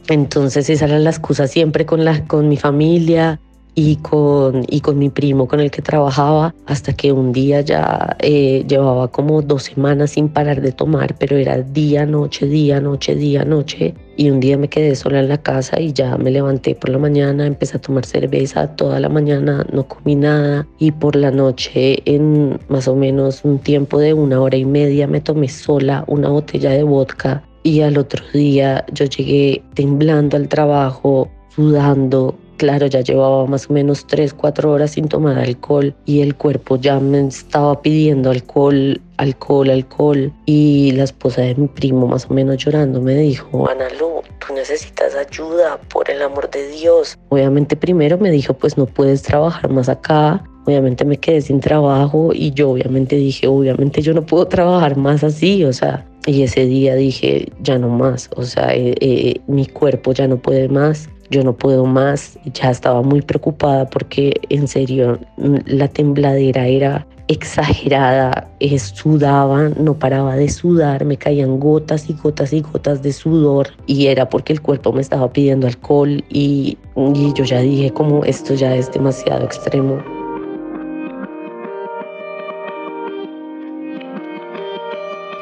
Entonces 0.10 0.70
esa 0.70 0.86
era 0.86 1.00
la 1.00 1.10
excusa 1.10 1.48
siempre 1.48 1.86
con, 1.86 2.04
la, 2.04 2.26
con 2.26 2.50
mi 2.50 2.58
familia, 2.58 3.40
y 3.76 3.96
con, 3.98 4.66
y 4.68 4.82
con 4.82 5.00
mi 5.00 5.10
primo 5.10 5.48
con 5.48 5.60
el 5.60 5.72
que 5.72 5.82
trabajaba 5.82 6.54
hasta 6.66 6.94
que 6.94 7.12
un 7.12 7.32
día 7.32 7.62
ya 7.62 8.18
eh, 8.20 8.66
llevaba 8.68 9.08
como 9.10 9.42
dos 9.42 9.64
semanas 9.64 10.12
sin 10.12 10.30
parar 10.30 10.62
de 10.62 10.72
tomar, 10.72 11.16
pero 11.18 11.38
era 11.38 11.62
día, 11.62 12.06
noche, 12.06 12.46
día, 12.48 12.82
noche, 12.82 13.16
día, 13.16 13.46
noche. 13.46 13.94
Y 14.18 14.32
un 14.32 14.42
día 14.42 14.58
me 14.58 14.68
quedé 14.68 14.96
sola 14.96 15.22
en 15.22 15.30
la 15.30 15.38
casa 15.38 15.80
y 15.80 15.94
ya 15.94 16.18
me 16.18 16.30
levanté 16.30 16.76
por 16.76 16.90
la 16.90 16.98
mañana, 16.98 17.46
empecé 17.46 17.78
a 17.78 17.82
tomar 17.82 18.06
cerveza 18.06 18.76
toda 18.76 19.00
la 19.00 19.08
mañana, 19.08 19.66
no 19.72 19.88
comí 19.88 20.16
nada 20.16 20.68
y 20.78 20.92
por 20.92 21.16
la 21.16 21.32
noche 21.32 22.02
en 22.04 22.60
más 22.68 22.90
o 22.90 22.96
menos 22.96 23.46
un 23.46 23.60
tiempo 23.60 23.98
de 23.98 24.14
una 24.14 24.42
hora 24.42 24.58
y 24.58 24.66
media 24.66 25.08
me 25.08 25.22
tomé 25.22 25.48
sola 25.48 26.04
una 26.08 26.28
botella 26.28 26.72
de 26.72 26.84
vodka 26.84 27.44
y 27.64 27.82
al 27.82 27.98
otro 27.98 28.24
día 28.34 28.86
yo 28.92 29.06
llegué 29.06 29.64
temblando 29.74 30.38
al 30.38 30.48
trabajo, 30.48 31.30
sudando. 31.56 32.36
Claro, 32.60 32.88
ya 32.88 33.00
llevaba 33.00 33.46
más 33.46 33.70
o 33.70 33.74
menos 33.74 34.06
3, 34.06 34.34
4 34.34 34.70
horas 34.70 34.92
sin 34.92 35.08
tomar 35.08 35.40
alcohol 35.40 35.96
y 36.06 36.20
el 36.20 36.36
cuerpo 36.36 36.76
ya 36.76 37.00
me 37.00 37.26
estaba 37.26 37.82
pidiendo 37.82 38.32
alcohol, 38.32 39.00
alcohol, 39.16 39.70
alcohol. 39.70 40.34
Y 40.46 40.92
la 40.92 41.06
esposa 41.06 41.42
de 41.42 41.56
mi 41.56 41.70
primo, 41.70 42.06
más 42.06 42.26
o 42.30 42.34
menos 42.34 42.58
llorando, 42.58 43.00
me 43.00 43.16
dijo, 43.16 43.70
Ana 43.70 43.88
Lu, 43.98 44.22
tú 44.46 44.54
necesitas 44.54 45.16
ayuda, 45.16 45.80
por 45.88 46.12
el 46.12 46.22
amor 46.22 46.52
de 46.52 46.68
Dios. 46.68 47.18
Obviamente 47.30 47.78
primero 47.78 48.18
me 48.18 48.30
dijo, 48.30 48.54
pues 48.54 48.78
no 48.78 48.86
puedes 48.86 49.22
trabajar 49.22 49.70
más 49.70 49.88
acá, 49.88 50.44
obviamente 50.66 51.06
me 51.06 51.16
quedé 51.16 51.40
sin 51.40 51.62
trabajo 51.62 52.32
y 52.34 52.52
yo 52.52 52.72
obviamente 52.72 53.16
dije, 53.16 53.48
obviamente 53.48 54.02
yo 54.02 54.14
no 54.14 54.26
puedo 54.26 54.46
trabajar 54.48 54.98
más 54.98 55.24
así, 55.24 55.64
o 55.64 55.72
sea, 55.72 56.06
y 56.26 56.44
ese 56.44 56.66
día 56.66 56.96
dije, 56.96 57.50
ya 57.62 57.78
no 57.78 57.88
más, 57.88 58.30
o 58.36 58.44
sea, 58.44 58.76
eh, 58.76 58.96
eh, 59.00 59.40
mi 59.48 59.66
cuerpo 59.66 60.12
ya 60.12 60.28
no 60.28 60.38
puede 60.38 60.68
más, 60.68 61.10
yo 61.30 61.44
no 61.44 61.54
puedo 61.54 61.86
más, 61.86 62.38
ya 62.54 62.72
estaba 62.72 63.02
muy 63.02 63.22
preocupada 63.22 63.90
porque 63.90 64.40
en 64.50 64.68
serio 64.68 65.20
la 65.38 65.88
tembladera 65.88 66.68
era 66.68 67.06
exagerada, 67.28 68.50
eh, 68.60 68.80
sudaba, 68.80 69.70
no 69.78 69.94
paraba 69.94 70.36
de 70.36 70.50
sudar, 70.50 71.06
me 71.06 71.16
caían 71.16 71.60
gotas 71.60 72.10
y 72.10 72.14
gotas 72.14 72.54
y 72.54 72.62
gotas 72.62 73.04
de 73.04 73.14
sudor 73.14 73.70
y 73.86 74.08
era 74.08 74.28
porque 74.28 74.54
el 74.54 74.62
cuerpo 74.62 74.92
me 74.92 75.02
estaba 75.02 75.32
pidiendo 75.32 75.68
alcohol 75.68 76.24
y, 76.30 76.78
y 77.14 77.34
yo 77.34 77.44
ya 77.44 77.60
dije 77.60 77.92
como 77.92 78.26
esto 78.26 78.56
ya 78.56 78.76
es 78.76 78.92
demasiado 78.92 79.46
extremo. 79.46 80.02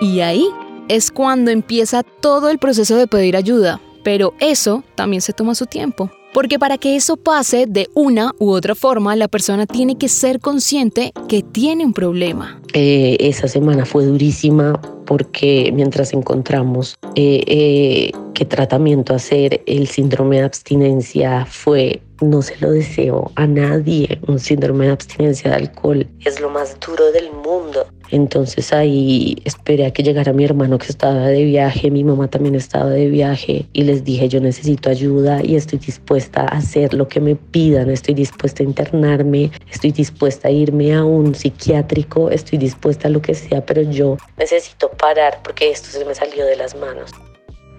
Y 0.02 0.20
ahí 0.20 0.46
es 0.90 1.10
cuando 1.10 1.52
empieza 1.52 2.04
todo 2.04 2.50
el 2.50 2.60
proceso 2.60 2.98
de 2.98 3.08
pedir 3.08 3.36
ayuda, 3.36 3.80
pero 4.08 4.34
eso 4.40 4.86
también 4.96 5.22
se 5.22 5.34
toma 5.34 5.54
su 5.54 5.66
tiempo. 5.66 6.10
Porque 6.34 6.58
para 6.58 6.78
que 6.78 6.96
eso 6.96 7.18
pase 7.18 7.66
de 7.68 7.90
una 7.94 8.32
u 8.40 8.52
otra 8.52 8.74
forma, 8.74 9.14
la 9.18 9.28
persona 9.28 9.66
tiene 9.66 9.98
que 9.98 10.08
ser 10.08 10.40
consciente 10.40 11.12
que 11.28 11.44
tiene 11.44 11.84
un 11.84 11.92
problema. 11.92 12.62
Eh, 12.72 13.18
esa 13.20 13.50
semana 13.50 13.86
fue 13.86 14.06
durísima 14.06 14.80
porque 15.06 15.72
mientras 15.74 16.14
encontramos 16.14 16.98
eh, 17.16 17.44
eh, 17.48 18.12
qué 18.34 18.46
tratamiento 18.46 19.14
hacer, 19.14 19.62
el 19.66 19.88
síndrome 19.88 20.38
de 20.38 20.44
abstinencia 20.44 21.46
fue, 21.46 22.00
no 22.22 22.42
se 22.42 22.58
lo 22.58 22.72
deseo 22.72 23.32
a 23.36 23.48
nadie, 23.48 24.20
un 24.28 24.40
síndrome 24.40 24.86
de 24.86 24.92
abstinencia 24.92 25.52
de 25.52 25.58
alcohol 25.58 26.08
es 26.26 26.40
lo 26.40 26.50
más 26.50 26.80
duro 26.80 27.12
del 27.12 27.32
mundo. 27.32 27.88
Entonces 28.10 28.72
ahí 28.72 29.36
esperé 29.44 29.86
a 29.86 29.92
que 29.92 30.04
llegara 30.04 30.32
mi 30.32 30.46
hermano 30.46 30.78
que 30.78 30.88
estaba 30.88 31.28
de 31.28 31.44
viaje, 31.44 31.92
mi 31.92 32.04
mamá 32.04 32.28
también 32.30 32.56
estaba 32.56 32.90
de 32.90 33.08
viaje 33.08 33.66
y 33.74 33.84
les 33.84 34.04
dije 34.04 34.30
yo 34.30 34.40
necesito 34.40 34.90
ayuda 34.90 35.42
y 35.44 35.56
estoy 35.56 35.80
dispuesta 35.80 36.42
a 36.42 36.58
hacer 36.58 36.94
lo 36.94 37.08
que 37.08 37.20
me 37.20 37.36
pidan, 37.36 37.90
estoy 37.90 38.14
dispuesta 38.14 38.64
a 38.64 38.66
internarme, 38.66 39.52
estoy 39.72 39.92
dispuesta 39.92 40.48
a 40.48 40.52
irme 40.52 40.96
a 40.96 41.04
un 41.04 41.36
psiquiátrico, 41.36 42.30
estoy 42.30 42.58
dispuesta 42.58 43.08
a 43.08 43.12
lo 43.12 43.22
que 43.22 43.34
sea, 43.34 43.66
pero 43.66 43.82
yo 43.82 44.18
necesito 44.38 44.90
parar 44.90 45.40
porque 45.44 45.70
esto 45.70 45.90
se 45.90 46.06
me 46.06 46.16
salió 46.16 46.46
de 46.46 46.56
las 46.56 46.76
manos. 46.76 47.12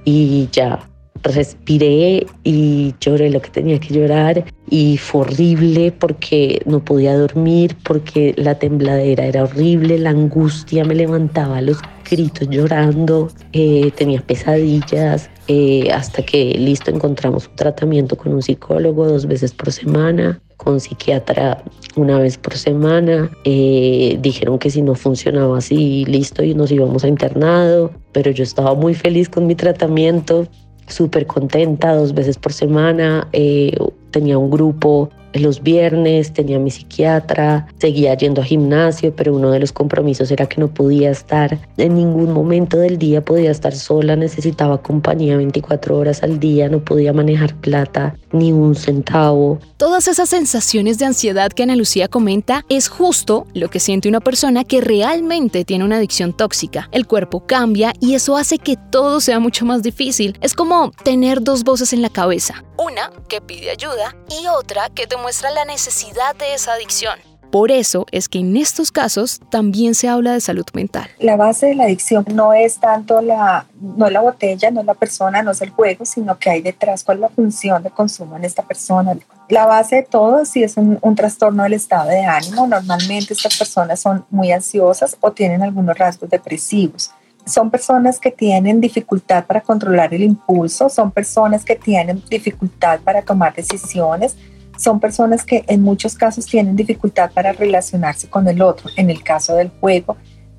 Y 0.05 0.49
ya 0.53 0.89
respiré 1.23 2.27
y 2.45 2.95
lloré 3.01 3.31
lo 3.31 3.41
que 3.41 3.51
tenía 3.51 3.79
que 3.79 3.95
llorar 3.95 4.45
y 4.71 4.99
fue 4.99 5.23
horrible 5.23 5.93
porque 5.93 6.61
no 6.67 6.85
podía 6.85 7.17
dormir, 7.17 7.77
porque 7.85 8.35
la 8.37 8.59
tembladera 8.59 9.25
era 9.25 9.45
horrible, 9.45 9.99
la 9.99 10.11
angustia 10.11 10.85
me 10.85 10.95
levantaba 10.95 11.61
los 11.61 11.79
gritos 12.09 12.49
llorando, 12.49 13.31
eh, 13.53 13.91
tenía 13.95 14.21
pesadillas, 14.21 15.31
eh, 15.47 15.91
hasta 15.93 16.23
que 16.23 16.55
listo 16.59 16.91
encontramos 16.91 17.49
un 17.49 17.57
tratamiento 17.57 18.17
con 18.17 18.35
un 18.35 18.43
psicólogo 18.43 19.07
dos 19.07 19.27
veces 19.27 19.53
por 19.53 19.73
semana, 19.73 20.41
con 20.57 20.81
psiquiatra 20.81 21.63
una 21.97 22.19
vez 22.19 22.37
por 22.37 22.57
semana. 22.57 23.31
Eh, 23.45 24.19
dijeron 24.21 24.59
que 24.59 24.71
si 24.71 24.83
no 24.83 24.95
funcionaba 24.95 25.59
así, 25.59 26.05
listo, 26.07 26.43
y 26.43 26.55
nos 26.55 26.71
íbamos 26.71 27.05
a 27.05 27.09
internado, 27.09 27.93
pero 28.13 28.31
yo 28.31 28.43
estaba 28.43 28.75
muy 28.75 28.95
feliz 28.95 29.29
con 29.29 29.47
mi 29.47 29.55
tratamiento 29.55 30.47
súper 30.89 31.27
contenta 31.27 31.95
dos 31.95 32.15
veces 32.15 32.39
por 32.39 32.53
semana. 32.53 33.29
Eh, 33.33 33.77
tenía 34.11 34.39
un 34.39 34.51
grupo 34.51 35.11
los 35.39 35.63
viernes, 35.63 36.33
tenía 36.33 36.59
mi 36.59 36.71
psiquiatra, 36.71 37.67
seguía 37.79 38.15
yendo 38.15 38.43
a 38.43 38.45
gimnasio, 38.45 39.15
pero 39.15 39.35
uno 39.35 39.51
de 39.51 39.61
los 39.61 39.73
compromisos 39.73 40.31
era 40.31 40.47
que 40.47 40.61
no 40.61 40.69
podía 40.69 41.11
estar 41.11 41.59
en 41.77 41.95
ningún 41.95 42.33
momento 42.33 42.79
del 42.79 42.99
día, 42.99 43.25
podía 43.25 43.51
estar 43.51 43.75
sola, 43.75 44.17
necesitaba 44.17 44.83
compañía 44.83 45.37
24 45.37 45.97
horas 45.97 46.23
al 46.23 46.41
día, 46.41 46.69
no 46.69 46.81
podía 46.81 47.13
manejar 47.13 47.55
plata 47.55 48.17
ni 48.33 48.53
un 48.53 48.75
centavo. 48.75 49.59
Todas 49.77 50.09
esas 50.09 50.29
sensaciones 50.29 50.99
de 50.99 51.07
ansiedad 51.07 51.51
que 51.53 51.63
Ana 51.63 51.77
Lucía 51.77 52.09
comenta 52.09 52.65
es 52.69 52.89
justo 52.89 53.47
lo 53.55 53.71
que 53.71 53.81
siente 53.81 54.09
una 54.09 54.21
persona 54.21 54.65
que 54.65 54.81
realmente 54.81 55.65
tiene 55.65 55.85
una 55.85 55.97
adicción 55.97 56.37
tóxica. 56.37 56.89
El 56.93 57.07
cuerpo 57.07 57.47
cambia 57.47 57.93
y 58.01 58.15
eso 58.15 58.37
hace 58.37 58.59
que 58.59 58.77
todo 58.91 59.21
sea 59.21 59.39
mucho 59.39 59.65
más 59.65 59.83
difícil. 59.83 60.37
Es 60.41 60.55
como 60.55 60.91
tener 61.05 61.43
dos 61.43 61.65
voces 61.65 61.93
en 61.93 62.03
la 62.03 62.11
cabeza, 62.11 62.65
una 62.77 63.11
que 63.29 63.41
pide 63.41 63.71
ayuda 63.71 64.17
y 64.41 64.47
otra 64.49 64.89
que 64.91 65.07
te 65.07 65.17
muestra 65.17 65.28
la 65.29 65.65
necesidad 65.67 66.35
de 66.37 66.55
esa 66.55 66.73
adicción. 66.73 67.19
Por 67.51 67.71
eso 67.71 68.07
es 68.13 68.29
que 68.29 68.39
en 68.39 68.57
estos 68.57 68.91
casos 68.93 69.41
también 69.51 69.95
se 69.95 70.09
habla 70.09 70.33
de 70.33 70.41
salud 70.41 70.65
mental. 70.75 71.09
La 71.19 71.37
base 71.37 71.67
de 71.67 71.75
la 71.75 71.85
adicción 71.85 72.25
no 72.33 72.53
es 72.53 72.79
tanto 72.79 73.21
la, 73.21 73.67
no 73.81 74.09
la 74.11 74.21
botella, 74.21 74.71
no 74.71 74.83
la 74.83 74.95
persona, 74.95 75.43
no 75.43 75.53
es 75.53 75.61
el 75.63 75.71
juego, 75.71 76.05
sino 76.05 76.39
que 76.39 76.51
hay 76.51 76.63
detrás 76.63 77.05
cuál 77.05 77.19
es 77.19 77.21
la 77.23 77.29
función 77.29 77.83
de 77.83 77.91
consumo 77.91 78.37
en 78.37 78.45
esta 78.45 78.63
persona. 78.63 79.17
La 79.49 79.67
base 79.67 79.97
de 79.97 80.03
todo 80.03 80.45
sí 80.45 80.63
es 80.63 80.77
un, 80.77 80.99
un 81.01 81.15
trastorno 81.15 81.63
del 81.63 81.75
estado 81.75 82.09
de 82.09 82.25
ánimo. 82.25 82.67
Normalmente 82.67 83.33
estas 83.33 83.57
personas 83.57 84.01
son 84.01 84.27
muy 84.31 84.53
ansiosas 84.53 85.17
o 85.21 85.33
tienen 85.33 85.63
algunos 85.63 85.97
rasgos 85.97 86.29
depresivos 86.29 87.11
son 87.49 87.71
personas 87.71 88.21
que 88.21 88.31
tienen 88.31 88.79
dificultad 88.79 89.47
para 89.47 89.63
controlar 89.63 90.13
el 90.13 90.23
impulso, 90.23 90.89
son 90.89 91.11
personas 91.11 91.65
que 91.65 91.77
tienen 91.77 92.23
dificultad 92.29 93.01
para 93.01 93.23
tomar 93.23 93.55
decisiones, 93.55 94.37
son 94.79 95.01
personas 95.01 95.45
que 95.45 95.65
en 95.67 95.83
muchos 95.83 96.15
casos 96.15 96.47
tienen 96.47 96.77
dificultad 96.77 97.31
para 97.33 97.53
relacionarse 97.53 98.31
con 98.31 98.47
el 98.49 98.63
otro. 98.63 98.89
En 98.97 99.11
el 99.11 99.23
caso 99.23 99.55
del 99.57 99.71
juego, 99.81 100.17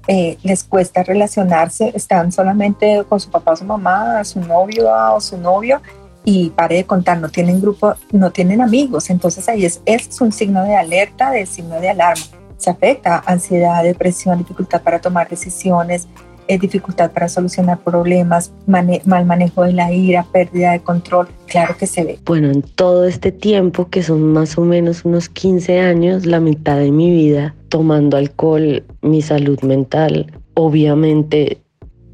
eh, 0.07 0.38
les 0.43 0.63
cuesta 0.63 1.03
relacionarse, 1.03 1.91
están 1.95 2.31
solamente 2.31 3.03
con 3.07 3.19
su 3.19 3.29
papá, 3.31 3.55
su 3.55 3.65
mamá, 3.65 4.23
su 4.25 4.39
novio 4.41 4.89
o 5.13 5.21
su 5.21 5.38
novio 5.38 5.81
y 6.25 6.49
pare 6.49 6.75
de 6.75 6.85
contar, 6.85 7.19
no 7.19 7.29
tienen 7.29 7.61
grupo, 7.61 7.95
no 8.11 8.31
tienen 8.31 8.61
amigos. 8.61 9.09
Entonces 9.09 9.47
ahí 9.47 9.65
es, 9.65 9.81
es 9.85 10.19
un 10.19 10.31
signo 10.31 10.63
de 10.63 10.75
alerta, 10.75 11.31
de 11.31 11.45
signo 11.45 11.79
de 11.79 11.89
alarma. 11.89 12.25
Se 12.57 12.69
afecta 12.69 13.23
ansiedad, 13.25 13.83
depresión, 13.83 14.38
dificultad 14.38 14.81
para 14.81 14.99
tomar 14.99 15.29
decisiones, 15.29 16.07
dificultad 16.58 17.12
para 17.12 17.29
solucionar 17.29 17.79
problemas, 17.79 18.51
mal 18.65 19.25
manejo 19.25 19.63
de 19.63 19.74
la 19.74 19.91
ira, 19.91 20.25
pérdida 20.32 20.72
de 20.72 20.79
control, 20.79 21.27
claro 21.48 21.75
que 21.77 21.86
se 21.86 22.03
ve. 22.03 22.20
Bueno, 22.25 22.50
en 22.50 22.62
todo 22.62 23.06
este 23.06 23.32
tiempo, 23.32 23.89
que 23.89 24.01
son 24.01 24.34
más 24.34 24.58
o 24.58 24.62
menos 24.62 25.06
unos 25.06 25.29
15 25.29 25.79
años, 25.79 26.25
la 26.25 26.39
mitad 26.39 26.77
de 26.77 26.91
mi 26.91 27.12
vida 27.12 27.56
tomando 27.68 28.18
alcohol, 28.18 28.84
mi 29.01 29.22
salud 29.22 29.60
mental, 29.62 30.32
obviamente 30.56 31.60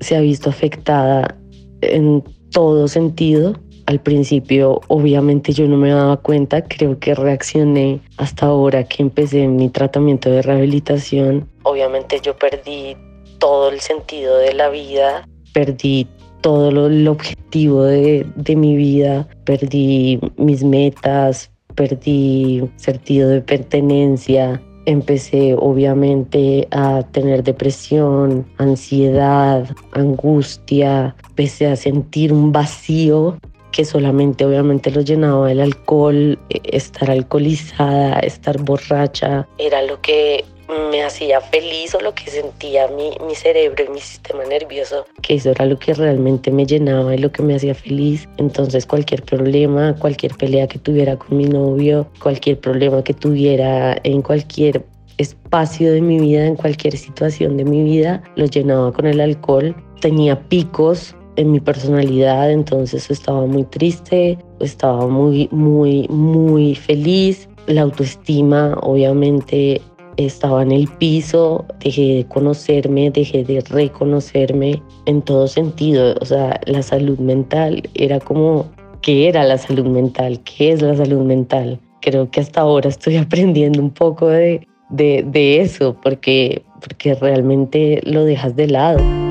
se 0.02 0.18
ha 0.18 0.20
visto 0.20 0.50
afectada 0.50 1.38
en 1.82 2.24
todo 2.52 2.88
sentido. 2.88 3.56
Al 3.86 4.00
principio, 4.00 4.82
obviamente 4.88 5.54
yo 5.54 5.68
no 5.68 5.78
me 5.78 5.92
daba 5.92 6.18
cuenta, 6.18 6.64
creo 6.64 6.98
que 6.98 7.14
reaccioné 7.14 8.02
hasta 8.18 8.48
ahora 8.48 8.84
que 8.84 9.04
empecé 9.04 9.48
mi 9.48 9.70
tratamiento 9.70 10.30
de 10.30 10.42
rehabilitación. 10.42 11.48
Obviamente 11.64 12.20
yo 12.22 12.36
perdí 12.36 12.98
todo 13.40 13.70
el 13.70 13.80
sentido 13.80 14.38
de 14.38 14.54
la 14.54 14.70
vida, 14.70 15.28
perdí 15.54 16.08
todo 16.42 16.72
lo, 16.72 16.88
el 16.88 17.08
objetivo 17.08 17.84
de, 17.84 18.26
de 18.36 18.56
mi 18.56 18.76
vida, 18.76 19.28
perdí 19.46 20.20
mis 20.38 20.64
metas, 20.64 21.52
perdí 21.76 22.64
sentido 22.76 23.30
de 23.30 23.42
pertenencia, 23.42 24.62
empecé 24.86 25.56
obviamente 25.56 26.68
a 26.72 27.04
tener 27.12 27.44
depresión, 27.44 28.46
ansiedad, 28.58 29.68
angustia, 29.94 31.16
empecé 31.30 31.68
a 31.68 31.76
sentir 31.76 32.32
un 32.32 32.52
vacío 32.52 33.38
que 33.72 33.84
solamente 33.84 34.46
obviamente 34.46 34.90
lo 34.90 35.02
llenaba 35.02 35.52
el 35.52 35.60
alcohol, 35.60 36.40
estar 36.50 37.12
alcoholizada, 37.12 38.20
estar 38.20 38.58
borracha, 38.62 39.46
era 39.58 39.82
lo 39.82 40.00
que 40.02 40.46
me 40.68 41.04
hacía 41.04 41.42
feliz 41.42 41.94
o 41.96 42.00
lo 42.00 42.14
que 42.14 42.30
sentía 42.30 42.88
mi, 42.88 43.12
mi 43.26 43.36
cerebro 43.36 43.84
y 43.86 43.90
mi 43.90 44.00
sistema 44.00 44.44
nervioso, 44.46 45.06
que 45.22 45.36
eso 45.36 45.52
era 45.52 45.66
lo 45.66 45.78
que 45.78 45.94
realmente 45.94 46.52
me 46.52 46.66
llenaba 46.66 47.16
y 47.16 47.18
lo 47.18 47.32
que 47.32 47.42
me 47.44 47.56
hacía 47.56 47.76
feliz. 47.76 48.28
Entonces 48.38 48.86
cualquier 48.86 49.24
problema, 49.24 49.96
cualquier 49.96 50.36
pelea 50.36 50.68
que 50.68 50.80
tuviera 50.80 51.18
con 51.18 51.38
mi 51.38 51.46
novio, 51.46 52.08
cualquier 52.22 52.60
problema 52.60 53.04
que 53.04 53.14
tuviera 53.14 53.98
en 54.04 54.22
cualquier 54.22 54.84
espacio 55.18 55.94
de 55.94 56.02
mi 56.02 56.20
vida, 56.20 56.46
en 56.46 56.56
cualquier 56.56 56.98
situación 56.98 57.58
de 57.58 57.66
mi 57.66 57.84
vida, 57.84 58.22
lo 58.36 58.46
llenaba 58.46 58.92
con 58.92 59.06
el 59.06 59.22
alcohol. 59.22 59.76
Tenía 60.02 60.40
picos 60.50 61.16
en 61.38 61.52
mi 61.52 61.60
personalidad, 61.60 62.52
entonces 62.52 63.10
estaba 63.10 63.46
muy 63.46 63.64
triste, 63.64 64.38
estaba 64.60 65.08
muy, 65.08 65.48
muy, 65.52 66.08
muy 66.10 66.76
feliz. 66.76 67.48
La 67.68 67.82
autoestima 67.82 68.78
obviamente 68.82 69.82
estaba 70.18 70.64
en 70.64 70.72
el 70.72 70.88
piso, 70.88 71.66
dejé 71.80 72.16
de 72.16 72.26
conocerme, 72.26 73.12
dejé 73.12 73.44
de 73.44 73.62
reconocerme 73.62 74.82
en 75.06 75.22
todo 75.22 75.48
sentido. 75.48 76.16
O 76.22 76.26
sea, 76.26 76.60
la 76.66 76.82
salud 76.82 77.20
mental 77.20 77.84
era 77.94 78.20
como, 78.20 78.66
¿qué 79.02 79.28
era 79.28 79.44
la 79.44 79.58
salud 79.58 79.86
mental? 79.86 80.40
¿Qué 80.44 80.72
es 80.72 80.82
la 80.82 80.96
salud 80.96 81.22
mental? 81.22 81.80
Creo 82.02 82.30
que 82.30 82.40
hasta 82.40 82.62
ahora 82.62 82.90
estoy 82.90 83.18
aprendiendo 83.18 83.82
un 83.82 83.92
poco 83.92 84.28
de, 84.28 84.66
de, 84.90 85.62
eso, 85.62 85.96
porque, 86.02 86.64
porque 86.82 87.16
realmente 87.16 88.02
lo 88.04 88.26
dejas 88.26 88.56
de 88.56 88.68
lado. 88.68 89.25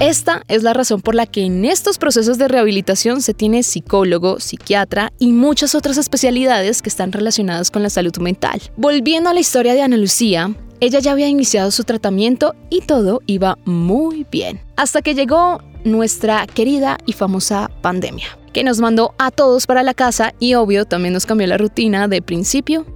Esta 0.00 0.44
es 0.46 0.62
la 0.62 0.74
razón 0.74 1.00
por 1.00 1.16
la 1.16 1.26
que 1.26 1.44
en 1.44 1.64
estos 1.64 1.98
procesos 1.98 2.38
de 2.38 2.46
rehabilitación 2.46 3.20
se 3.20 3.34
tiene 3.34 3.64
psicólogo, 3.64 4.38
psiquiatra 4.38 5.12
y 5.18 5.32
muchas 5.32 5.74
otras 5.74 5.98
especialidades 5.98 6.82
que 6.82 6.88
están 6.88 7.10
relacionadas 7.10 7.72
con 7.72 7.82
la 7.82 7.90
salud 7.90 8.16
mental. 8.18 8.62
Volviendo 8.76 9.28
a 9.28 9.34
la 9.34 9.40
historia 9.40 9.74
de 9.74 9.82
Ana 9.82 9.96
Lucía, 9.96 10.54
ella 10.78 11.00
ya 11.00 11.10
había 11.10 11.26
iniciado 11.26 11.72
su 11.72 11.82
tratamiento 11.82 12.54
y 12.70 12.82
todo 12.82 13.22
iba 13.26 13.58
muy 13.64 14.24
bien. 14.30 14.60
Hasta 14.76 15.02
que 15.02 15.16
llegó 15.16 15.58
nuestra 15.82 16.46
querida 16.46 16.98
y 17.04 17.12
famosa 17.12 17.68
pandemia, 17.82 18.38
que 18.52 18.62
nos 18.62 18.78
mandó 18.78 19.16
a 19.18 19.32
todos 19.32 19.66
para 19.66 19.82
la 19.82 19.94
casa 19.94 20.32
y 20.38 20.54
obvio 20.54 20.84
también 20.84 21.12
nos 21.12 21.26
cambió 21.26 21.48
la 21.48 21.58
rutina 21.58 22.06
de 22.06 22.22
principio 22.22 22.86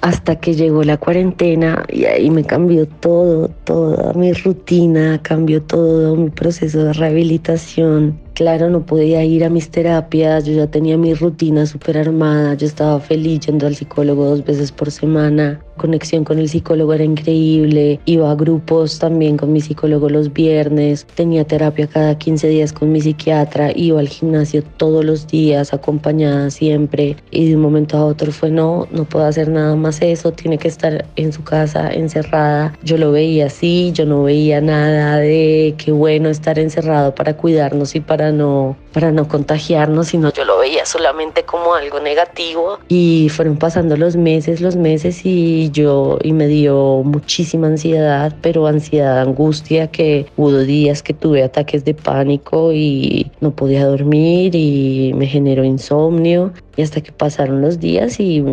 Hasta 0.00 0.38
que 0.38 0.54
llegó 0.54 0.82
la 0.82 0.96
cuarentena 0.96 1.84
y 1.88 2.04
ahí 2.04 2.30
me 2.30 2.44
cambió 2.44 2.86
todo, 2.86 3.48
toda 3.64 4.12
mi 4.14 4.32
rutina, 4.32 5.20
cambió 5.22 5.62
todo 5.62 6.16
mi 6.16 6.30
proceso 6.30 6.84
de 6.84 6.92
rehabilitación 6.92 8.18
claro, 8.40 8.70
no 8.70 8.86
podía 8.86 9.22
ir 9.22 9.44
a 9.44 9.50
mis 9.50 9.70
terapias, 9.70 10.46
yo 10.46 10.54
ya 10.54 10.66
tenía 10.66 10.96
mi 10.96 11.12
rutina 11.12 11.66
súper 11.66 11.98
armada, 11.98 12.54
yo 12.54 12.66
estaba 12.66 12.98
feliz 12.98 13.40
yendo 13.40 13.66
al 13.66 13.76
psicólogo 13.76 14.24
dos 14.24 14.42
veces 14.42 14.72
por 14.72 14.90
semana, 14.90 15.60
conexión 15.76 16.24
con 16.24 16.38
el 16.38 16.48
psicólogo 16.48 16.94
era 16.94 17.04
increíble, 17.04 18.00
iba 18.06 18.30
a 18.30 18.34
grupos 18.34 18.98
también 18.98 19.36
con 19.36 19.52
mi 19.52 19.60
psicólogo 19.60 20.08
los 20.08 20.32
viernes, 20.32 21.06
tenía 21.14 21.44
terapia 21.44 21.86
cada 21.86 22.16
15 22.16 22.48
días 22.48 22.72
con 22.72 22.90
mi 22.92 23.02
psiquiatra, 23.02 23.72
iba 23.76 24.00
al 24.00 24.08
gimnasio 24.08 24.62
todos 24.78 25.04
los 25.04 25.26
días, 25.26 25.74
acompañada 25.74 26.50
siempre, 26.50 27.16
y 27.30 27.48
de 27.48 27.56
un 27.56 27.62
momento 27.62 27.98
a 27.98 28.06
otro 28.06 28.32
fue 28.32 28.50
no, 28.50 28.88
no 28.90 29.04
puedo 29.04 29.26
hacer 29.26 29.50
nada 29.50 29.76
más 29.76 30.00
eso, 30.00 30.32
tiene 30.32 30.56
que 30.56 30.68
estar 30.68 31.04
en 31.16 31.32
su 31.32 31.44
casa 31.44 31.90
encerrada. 31.92 32.72
Yo 32.82 32.96
lo 32.96 33.12
veía 33.12 33.46
así, 33.46 33.92
yo 33.92 34.06
no 34.06 34.22
veía 34.22 34.62
nada 34.62 35.18
de 35.18 35.74
qué 35.76 35.92
bueno 35.92 36.30
estar 36.30 36.58
encerrado 36.58 37.14
para 37.14 37.36
cuidarnos 37.36 37.94
y 37.94 38.00
para 38.00 38.29
no, 38.32 38.76
para 38.92 39.12
no 39.12 39.28
contagiarnos, 39.28 40.08
sino 40.08 40.32
yo 40.32 40.44
lo 40.44 40.58
veía 40.58 40.84
solamente 40.86 41.44
como 41.44 41.74
algo 41.74 42.00
negativo. 42.00 42.78
Y 42.88 43.28
fueron 43.30 43.56
pasando 43.56 43.96
los 43.96 44.16
meses, 44.16 44.60
los 44.60 44.76
meses 44.76 45.24
y 45.24 45.70
yo, 45.70 46.18
y 46.22 46.32
me 46.32 46.46
dio 46.46 47.02
muchísima 47.04 47.66
ansiedad, 47.66 48.34
pero 48.42 48.66
ansiedad, 48.66 49.20
angustia, 49.20 49.88
que 49.88 50.26
hubo 50.36 50.58
días 50.58 51.02
que 51.02 51.14
tuve 51.14 51.42
ataques 51.42 51.84
de 51.84 51.94
pánico 51.94 52.72
y 52.72 53.30
no 53.40 53.50
podía 53.50 53.86
dormir 53.86 54.54
y 54.54 55.12
me 55.14 55.26
generó 55.26 55.64
insomnio. 55.64 56.52
Y 56.76 56.82
hasta 56.82 57.00
que 57.00 57.12
pasaron 57.12 57.60
los 57.60 57.78
días 57.78 58.20
y, 58.20 58.44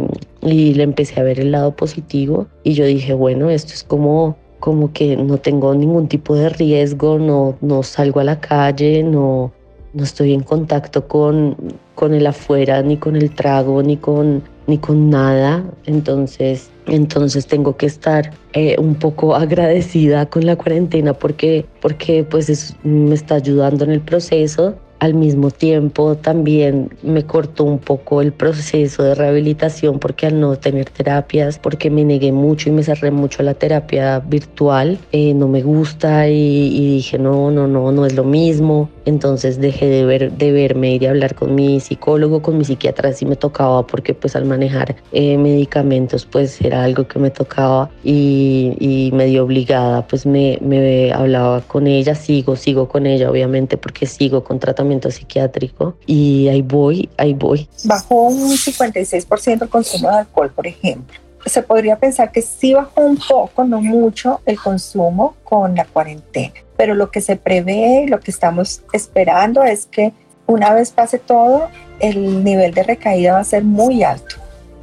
y 0.42 0.74
le 0.74 0.84
empecé 0.84 1.20
a 1.20 1.24
ver 1.24 1.40
el 1.40 1.52
lado 1.52 1.76
positivo 1.76 2.48
y 2.64 2.74
yo 2.74 2.86
dije, 2.86 3.14
bueno, 3.14 3.50
esto 3.50 3.74
es 3.74 3.84
como 3.84 4.36
como 4.60 4.92
que 4.92 5.16
no 5.16 5.38
tengo 5.38 5.74
ningún 5.76 6.08
tipo 6.08 6.36
de 6.36 6.50
riesgo, 6.50 7.20
no, 7.20 7.58
no 7.62 7.84
salgo 7.84 8.20
a 8.20 8.24
la 8.24 8.40
calle, 8.40 9.04
no, 9.04 9.52
no 9.98 10.04
estoy 10.04 10.34
en 10.34 10.44
contacto 10.44 11.08
con, 11.08 11.58
con 11.96 12.14
el 12.14 12.28
afuera, 12.28 12.82
ni 12.84 12.98
con 12.98 13.16
el 13.16 13.32
trago, 13.32 13.82
ni 13.82 13.98
con, 13.98 14.44
ni 14.68 14.78
con 14.78 15.10
nada. 15.10 15.64
Entonces, 15.86 16.70
entonces 16.86 17.48
tengo 17.48 17.76
que 17.76 17.88
estar 17.88 18.32
eh, 18.54 18.76
un 18.80 18.96
poco 18.96 19.36
agradecida 19.36 20.28
con 20.28 20.46
la 20.46 20.56
cuarentena 20.56 21.14
porque, 21.14 21.66
porque 21.82 22.24
pues 22.24 22.76
me 22.84 23.16
está 23.16 23.36
ayudando 23.36 23.84
en 23.84 23.92
el 23.92 24.02
proceso 24.02 24.76
al 25.00 25.14
mismo 25.14 25.52
tiempo 25.52 26.16
también 26.16 26.90
me 27.04 27.24
cortó 27.24 27.64
un 27.64 27.80
poco 27.80 28.22
el 28.22 28.34
proceso 28.34 29.04
de 29.04 29.16
rehabilitación 29.16 30.00
porque 30.00 30.26
al 30.26 30.40
no 30.40 30.56
tener 30.56 30.90
terapias, 30.90 31.60
porque 31.60 31.90
me 31.90 32.04
negué 32.04 32.32
mucho 32.32 32.70
y 32.70 32.72
me 32.72 32.84
cerré 32.84 33.12
mucho 33.12 33.42
a 33.42 33.46
la 33.46 33.54
terapia 33.54 34.20
virtual, 34.20 34.98
eh, 35.12 35.34
no 35.34 35.48
me 35.48 35.62
gusta 35.62 36.28
y, 36.28 36.96
dije 36.96 37.20
no, 37.20 37.52
no, 37.52 37.68
no, 37.68 37.92
no 37.92 38.06
es 38.06 38.16
lo 38.16 38.24
mismo. 38.24 38.90
Entonces 39.06 39.62
dejé 39.62 39.88
de, 39.88 40.06
ver, 40.06 40.34
de 40.34 40.52
verme 40.52 40.96
y 40.96 41.00
de 41.00 41.08
hablar 41.08 41.36
con 41.36 41.56
mi 41.56 41.80
psicólogo, 41.80 42.42
con 42.42 42.58
mi 42.58 42.66
psiquiatra 42.66 43.14
si 43.14 43.26
me 43.26 43.36
tocaba 43.36 43.88
porque 43.88 44.14
pues 44.14 44.36
al 44.36 44.46
manejar 44.46 44.96
eh, 45.14 45.38
medicamentos 45.38 46.26
pues 46.26 46.60
era 46.62 46.84
algo 46.84 47.08
que 47.08 47.20
me 47.20 47.30
tocaba 47.30 47.90
y, 48.04 48.76
y 48.80 49.12
medio 49.14 49.46
obligada 49.46 50.06
pues 50.08 50.26
me, 50.26 50.58
me 50.62 51.14
hablaba 51.14 51.62
con 51.62 51.88
ella, 51.88 52.16
sigo, 52.16 52.56
sigo 52.56 52.90
con 52.90 53.06
ella 53.06 53.30
obviamente 53.30 53.78
porque 53.78 54.06
sigo 54.06 54.44
con 54.44 54.60
tratamiento 54.60 54.87
psiquiátrico 55.12 55.98
y 56.06 56.48
ahí 56.48 56.62
voy, 56.62 57.10
ahí 57.18 57.34
voy. 57.34 57.70
Bajó 57.84 58.28
un 58.28 58.52
56% 58.52 59.62
el 59.64 59.70
consumo 59.70 60.10
de 60.10 60.18
alcohol, 60.18 60.52
por 60.52 60.68
ejemplo. 60.68 61.18
Se 61.46 61.62
podría 61.62 61.98
pensar 61.98 62.32
que 62.32 62.42
sí 62.42 62.74
bajó 62.74 63.02
un 63.02 63.18
poco, 63.18 63.64
no 63.64 63.82
mucho, 63.82 64.42
el 64.46 64.60
consumo 64.60 65.36
con 65.44 65.76
la 65.76 65.86
cuarentena, 65.86 66.54
pero 66.76 66.94
lo 66.94 67.10
que 67.10 67.22
se 67.22 67.38
prevé, 67.38 68.06
lo 68.08 68.20
que 68.20 68.32
estamos 68.32 68.82
esperando 68.92 69.64
es 69.64 69.86
que 69.86 70.14
una 70.46 70.74
vez 70.74 70.92
pase 70.92 71.20
todo, 71.20 71.68
el 72.00 72.44
nivel 72.44 72.74
de 72.74 72.84
recaída 72.84 73.34
va 73.34 73.40
a 73.40 73.44
ser 73.44 73.64
muy 73.64 74.04
alto. 74.04 74.36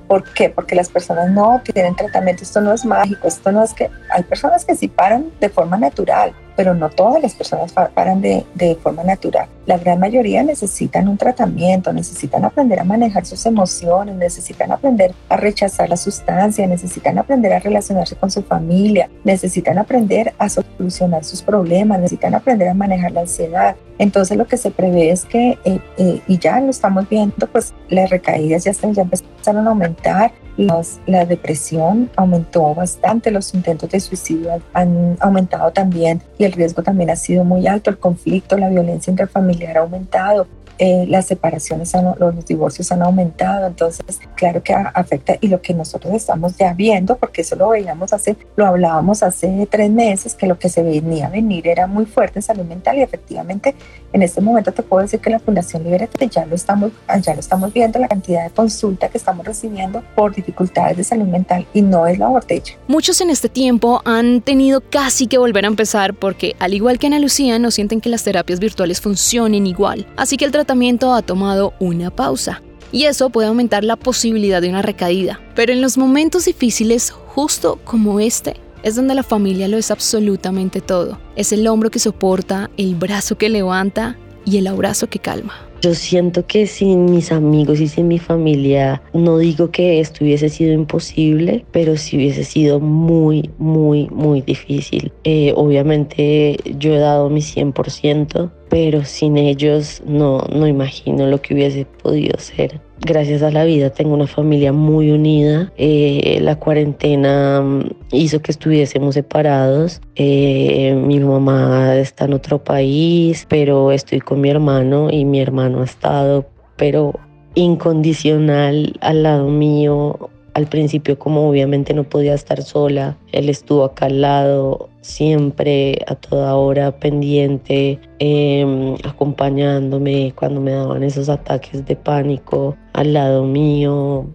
¿Por 0.09 0.25
qué? 0.33 0.51
Porque 0.51 0.75
las 0.75 0.89
personas 0.89 1.31
no 1.31 1.61
tienen 1.73 1.97
tratamiento, 1.97 2.43
esto 2.43 2.61
no 2.61 2.73
es 2.73 2.85
mágico, 2.85 3.27
esto 3.27 3.51
no 3.51 3.63
es 3.63 3.73
que 3.73 3.91
hay 4.11 4.23
personas 4.23 4.65
que 4.65 4.75
sí 4.75 4.89
paran 4.89 5.33
de 5.41 5.49
forma 5.49 5.77
natural, 5.77 6.35
pero 6.57 6.75
no 6.75 6.91
todas 6.91 7.23
las 7.23 7.35
personas 7.35 7.73
paran 7.73 8.21
de, 8.21 8.45
de, 8.55 8.75
forma 8.77 9.03
natural. 9.03 9.49
La 9.67 9.79
gran 9.79 9.99
mayoría 9.99 10.43
necesitan 10.43 11.09
un 11.09 11.17
tratamiento, 11.17 11.93
necesitan 11.93 12.45
aprender 12.45 12.81
a 12.81 12.85
manejar 12.85 13.25
sus 13.25 13.45
emociones, 13.47 14.15
necesitan 14.15 14.73
aprender 14.73 15.15
a 15.29 15.37
rechazar 15.37 15.89
la 15.89 15.97
sustancia, 15.97 16.67
necesitan 16.67 17.19
aprender 17.19 17.53
a 17.53 17.61
relacionarse 17.61 18.17
con 18.17 18.31
su 18.31 18.43
familia, 18.43 19.09
necesitan 19.25 19.79
aprender 19.79 20.35
a 20.39 20.49
solucionar 20.49 21.25
sus 21.25 21.43
problemas, 21.43 21.99
necesitan 21.99 22.35
aprender 22.35 22.69
a 22.69 22.75
manejar 22.75 23.13
la 23.13 23.23
ansiedad. 23.23 23.77
Entonces 23.99 24.37
lo 24.37 24.47
que 24.47 24.57
se 24.57 24.71
prevé 24.71 25.11
es 25.11 25.25
que, 25.25 25.59
eh, 25.65 25.79
eh, 25.97 26.21
y 26.27 26.39
ya 26.39 26.61
lo 26.61 26.71
estamos 26.71 27.09
viendo, 27.09 27.47
pues 27.47 27.73
las 27.89 28.11
recaídas 28.11 28.65
ya, 28.65 28.71
están, 28.71 28.93
ya 28.93 29.03
empezaron 29.03 29.67
a 29.67 29.71
aumentar, 29.71 30.33
la 30.57 31.25
depresión 31.25 32.11
aumentó 32.17 32.75
bastante, 32.75 33.31
los 33.31 33.55
intentos 33.55 33.91
de 33.91 34.01
suicidio 34.01 34.61
han 34.73 35.17
aumentado 35.21 35.73
también 35.73 36.23
y 36.39 36.45
el 36.45 36.53
riesgo 36.53 36.83
también 36.83 37.11
ha 37.11 37.17
sido 37.17 37.45
muy 37.45 37.67
alto, 37.67 37.91
el 37.91 37.99
conflicto, 37.99 38.57
la 38.57 38.69
violencia 38.69 39.11
intrafamiliar 39.11 39.79
ha 39.79 39.81
aumentado. 39.81 40.47
Eh, 40.79 41.07
las 41.09 41.27
separaciones, 41.27 41.93
los 42.19 42.47
divorcios 42.47 42.91
han 42.91 43.03
aumentado, 43.03 43.69
entonces 43.69 44.05
claro 44.35 44.61
que 44.61 44.75
afecta 44.75 45.37
y 45.41 45.47
lo 45.47 45.63
que 45.63 45.73
nosotros 45.73 46.13
estamos 46.15 46.57
ya 46.57 46.73
viendo, 46.75 47.17
porque 47.17 47.43
eso 47.43 47.55
lo 47.55 47.69
veíamos 47.69 48.13
hace, 48.13 48.37
lo 48.57 48.67
hablábamos 48.67 49.23
hace 49.23 49.69
tres 49.71 49.89
meses, 49.91 50.35
que 50.35 50.49
lo 50.49 50.59
que 50.59 50.69
se 50.69 50.83
venía 50.83 51.29
a 51.29 51.31
venir 51.31 51.69
era 51.69 51.87
muy 51.87 52.07
fuerte 52.07 52.41
en 52.41 52.43
salud 52.43 52.65
mental 52.65 52.99
y 52.99 53.03
efectivamente 53.03 53.77
en 54.13 54.23
este 54.25 54.41
momento 54.41 54.73
te 54.73 54.83
puedo 54.83 55.03
decir 55.03 55.21
que 55.21 55.31
la 55.31 55.39
Fundación 55.39 55.85
Libérate 55.85 56.27
ya 56.27 56.45
lo 56.45 56.57
estamos, 56.57 56.91
ya 57.21 57.35
lo 57.35 57.41
estamos 57.41 57.73
viendo, 57.73 58.01
la 58.01 58.09
cantidad 58.09 58.43
de 58.43 58.51
consulta 58.51 59.09
que 59.09 59.19
estamos 59.19 59.47
recibiendo 59.47 60.03
por 60.17 60.35
dificultades 60.45 60.97
de 60.97 61.05
salud 61.05 61.27
mental 61.27 61.67
y 61.73 61.83
no 61.83 62.07
es 62.07 62.19
la 62.19 62.29
botella. 62.29 62.75
Muchos 62.89 63.21
en 63.21 63.31
este 63.31 63.49
tiempo 63.49 64.03
han 64.05 64.41
tenido 64.41 64.81
casi 64.81 65.27
que 65.27 65.39
volver 65.39 65.65
a 65.65 65.69
empezar 65.69 66.15
porque 66.15 66.55
al 66.59 66.75
igual 66.75 66.99
que 66.99 67.07
Ana 67.07 67.19
Lucía 67.19 67.59
no 67.59 67.71
sienten 67.71 68.01
que 68.01 68.09
las 68.09 68.25
terapias 68.25 68.61
virtuales 68.61 69.01
funcionen 69.01 69.67
igual, 69.67 70.07
así 70.17 70.37
que 70.37 70.45
el 70.45 70.53
tratamiento 70.53 71.15
ha 71.15 71.23
tomado 71.23 71.75
una 71.81 72.11
pausa. 72.11 72.63
Y 72.93 73.07
eso 73.07 73.31
puede 73.31 73.49
aumentar 73.49 73.83
la 73.83 73.97
posibilidad 73.97 74.63
de 74.63 74.69
una 74.69 74.81
recaída. 74.81 75.41
Pero 75.57 75.73
en 75.73 75.83
los 75.83 75.99
momentos 75.99 76.45
difíciles, 76.45 77.11
justo 77.11 77.81
como 77.85 78.21
este, 78.21 78.55
es 78.85 78.95
donde 78.95 79.17
la 79.17 79.25
familia 79.25 79.67
lo 79.67 79.79
es 79.79 79.91
absolutamente 79.91 80.81
todo. 80.81 81.19
Es 81.35 81.53
el 81.53 81.67
hombro 81.67 81.91
que 81.91 81.99
soporta, 81.99 82.71
el 82.77 82.95
brazo 82.95 83.37
que 83.37 83.49
levanta 83.49 84.17
y 84.45 84.59
el 84.59 84.69
abrazo 84.69 85.09
que 85.09 85.19
calma. 85.19 85.55
Yo 85.85 85.95
siento 85.95 86.47
que 86.47 86.67
sin 86.67 87.05
mis 87.05 87.31
amigos 87.31 87.79
y 87.79 87.89
sin 87.89 88.09
mi 88.09 88.19
familia, 88.19 89.03
no 89.13 89.37
digo 89.37 89.71
que 89.71 90.01
esto 90.01 90.25
hubiese 90.25 90.49
sido 90.49 90.73
imposible, 90.73 91.67
pero 91.73 91.99
sí 91.99 92.17
hubiese 92.17 92.43
sido 92.43 92.81
muy, 92.81 93.51
muy, 93.59 94.09
muy 94.09 94.41
difícil. 94.41 95.13
Eh, 95.25 95.53
obviamente 95.55 96.57
yo 96.79 96.95
he 96.95 96.99
dado 96.99 97.29
mi 97.29 97.43
100%, 97.43 98.51
pero 98.71 99.05
sin 99.05 99.37
ellos 99.37 100.03
no, 100.07 100.47
no 100.51 100.67
imagino 100.67 101.27
lo 101.27 101.43
que 101.43 101.53
hubiese 101.53 101.85
podido 101.85 102.39
ser. 102.39 102.81
Gracias 103.07 103.43
a 103.43 103.51
la 103.51 103.65
vida 103.65 103.91
tengo 103.91 104.15
una 104.15 104.27
familia 104.27 104.73
muy 104.73 105.11
unida. 105.11 105.71
Eh, 105.77 106.39
la 106.41 106.59
cuarentena 106.59 107.61
mm, 107.61 107.91
hizo 108.13 108.41
que 108.41 108.51
estuviésemos 108.51 109.15
separados. 109.15 110.01
Eh, 110.15 110.95
mi 110.95 111.21
mamá 111.21 111.97
está 111.97 112.25
en 112.25 112.33
otro 112.33 112.65
país, 112.65 113.45
pero 113.47 113.93
estoy 113.93 114.21
con 114.21 114.41
mi 114.41 114.49
hermano 114.49 115.11
y 115.11 115.27
mi 115.27 115.39
hermano 115.39 115.83
ha 115.83 115.85
estado, 115.85 116.47
pero 116.77 117.21
incondicional 117.55 118.97
al 119.03 119.23
lado 119.23 119.51
mío 119.51 120.31
al 120.55 120.67
principio 120.67 121.19
como 121.19 121.49
obviamente 121.49 121.93
no 121.95 122.05
podía 122.05 122.35
estar 122.35 122.63
sola, 122.63 123.17
él 123.33 123.49
estuvo 123.49 123.85
acá 123.85 124.07
al 124.07 124.21
lado, 124.21 124.89
siempre 125.01 125.99
a 126.07 126.15
toda 126.15 126.55
hora 126.55 126.93
pendiente, 126.99 128.01
em, 128.21 128.95
acompañándome 129.05 130.33
cuando 130.37 130.61
me 130.61 130.73
daban 130.73 131.03
esos 131.03 131.29
ataques 131.29 131.85
de 131.85 131.97
pánico, 131.97 132.77
al 132.93 133.13
lado 133.13 133.45
mío, 133.45 134.27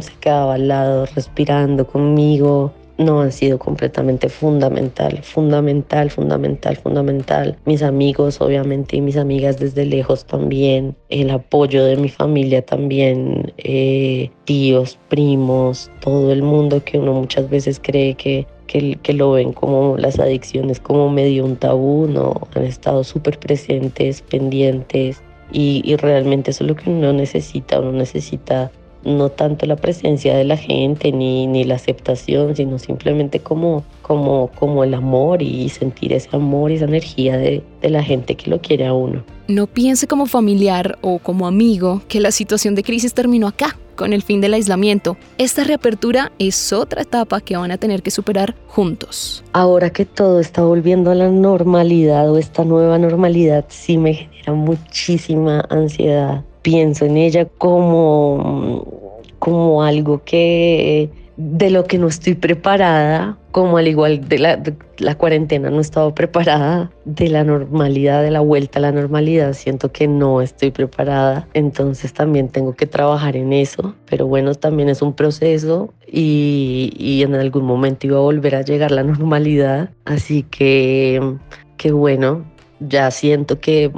se 0.00 0.12
quedaba 0.20 0.54
al 0.54 0.68
lado 0.68 1.06
respirando 1.14 1.86
conmigo, 1.86 2.72
no 2.98 3.20
han 3.20 3.32
sido 3.32 3.58
completamente 3.58 4.28
fundamental, 4.28 5.20
fundamental, 5.22 6.10
fundamental, 6.10 6.76
fundamental. 6.76 7.58
Mis 7.64 7.82
amigos, 7.82 8.40
obviamente, 8.40 8.96
y 8.96 9.00
mis 9.00 9.16
amigas 9.16 9.58
desde 9.58 9.84
lejos 9.86 10.24
también, 10.24 10.96
el 11.08 11.30
apoyo 11.30 11.84
de 11.84 11.96
mi 11.96 12.08
familia 12.08 12.64
también, 12.64 13.52
eh, 13.58 14.30
tíos, 14.44 14.98
primos, 15.08 15.90
todo 16.00 16.32
el 16.32 16.42
mundo 16.42 16.82
que 16.84 16.98
uno 16.98 17.12
muchas 17.14 17.48
veces 17.48 17.80
cree 17.82 18.14
que, 18.14 18.46
que, 18.66 18.98
que 19.02 19.12
lo 19.12 19.32
ven 19.32 19.52
como 19.52 19.96
las 19.96 20.18
adicciones 20.18 20.80
como 20.80 21.10
medio 21.10 21.44
un 21.44 21.56
tabú, 21.56 22.06
no, 22.06 22.34
han 22.54 22.64
estado 22.64 23.04
súper 23.04 23.38
presentes, 23.38 24.22
pendientes. 24.22 25.22
Y, 25.54 25.82
y 25.84 25.96
realmente 25.96 26.50
eso 26.50 26.64
es 26.64 26.70
lo 26.70 26.76
que 26.76 26.88
uno 26.88 27.12
necesita, 27.12 27.78
uno 27.78 27.92
necesita 27.92 28.70
no 29.04 29.28
tanto 29.30 29.66
la 29.66 29.76
presencia 29.76 30.36
de 30.36 30.44
la 30.44 30.56
gente 30.56 31.12
ni, 31.12 31.46
ni 31.46 31.64
la 31.64 31.76
aceptación, 31.76 32.56
sino 32.56 32.78
simplemente 32.78 33.40
como, 33.40 33.84
como, 34.02 34.50
como 34.58 34.84
el 34.84 34.94
amor 34.94 35.42
y 35.42 35.68
sentir 35.68 36.12
ese 36.12 36.28
amor 36.32 36.70
y 36.70 36.76
esa 36.76 36.84
energía 36.84 37.36
de, 37.36 37.62
de 37.80 37.90
la 37.90 38.02
gente 38.02 38.34
que 38.36 38.50
lo 38.50 38.60
quiere 38.60 38.86
a 38.86 38.92
uno. 38.92 39.24
No 39.48 39.66
piense 39.66 40.06
como 40.06 40.26
familiar 40.26 40.98
o 41.02 41.18
como 41.18 41.46
amigo 41.46 42.02
que 42.08 42.20
la 42.20 42.30
situación 42.30 42.74
de 42.74 42.82
crisis 42.82 43.12
terminó 43.12 43.48
acá, 43.48 43.76
con 43.96 44.12
el 44.12 44.22
fin 44.22 44.40
del 44.40 44.54
aislamiento. 44.54 45.16
Esta 45.38 45.64
reapertura 45.64 46.32
es 46.38 46.72
otra 46.72 47.02
etapa 47.02 47.40
que 47.40 47.56
van 47.56 47.70
a 47.70 47.78
tener 47.78 48.02
que 48.02 48.10
superar 48.10 48.54
juntos. 48.66 49.44
Ahora 49.52 49.90
que 49.90 50.04
todo 50.04 50.40
está 50.40 50.62
volviendo 50.62 51.10
a 51.10 51.14
la 51.14 51.28
normalidad 51.28 52.30
o 52.30 52.38
esta 52.38 52.64
nueva 52.64 52.98
normalidad, 52.98 53.64
sí 53.68 53.98
me 53.98 54.14
genera 54.14 54.54
muchísima 54.54 55.66
ansiedad 55.68 56.44
pienso 56.62 57.04
en 57.04 57.16
ella 57.16 57.46
como, 57.58 59.22
como 59.38 59.82
algo 59.82 60.22
que 60.24 61.10
de 61.36 61.70
lo 61.70 61.84
que 61.84 61.98
no 61.98 62.08
estoy 62.08 62.34
preparada, 62.34 63.38
como 63.50 63.78
al 63.78 63.88
igual 63.88 64.28
de 64.28 64.38
la, 64.38 64.62
la 64.98 65.14
cuarentena 65.16 65.70
no 65.70 65.80
estaba 65.80 66.14
preparada, 66.14 66.90
de 67.04 67.28
la 67.28 67.42
normalidad, 67.42 68.22
de 68.22 68.30
la 68.30 68.40
vuelta 68.40 68.78
a 68.78 68.82
la 68.82 68.92
normalidad, 68.92 69.52
siento 69.54 69.90
que 69.92 70.06
no 70.06 70.42
estoy 70.42 70.70
preparada, 70.70 71.48
entonces 71.54 72.12
también 72.12 72.48
tengo 72.48 72.74
que 72.74 72.86
trabajar 72.86 73.36
en 73.36 73.52
eso, 73.52 73.94
pero 74.06 74.26
bueno, 74.26 74.54
también 74.54 74.88
es 74.88 75.02
un 75.02 75.14
proceso 75.14 75.92
y, 76.06 76.92
y 76.96 77.22
en 77.22 77.34
algún 77.34 77.64
momento 77.64 78.06
iba 78.06 78.18
a 78.18 78.22
volver 78.22 78.54
a 78.54 78.62
llegar 78.62 78.90
la 78.90 79.02
normalidad, 79.02 79.90
así 80.04 80.44
que, 80.44 81.38
que 81.76 81.92
bueno, 81.92 82.44
ya 82.80 83.10
siento 83.10 83.58
que 83.58 83.90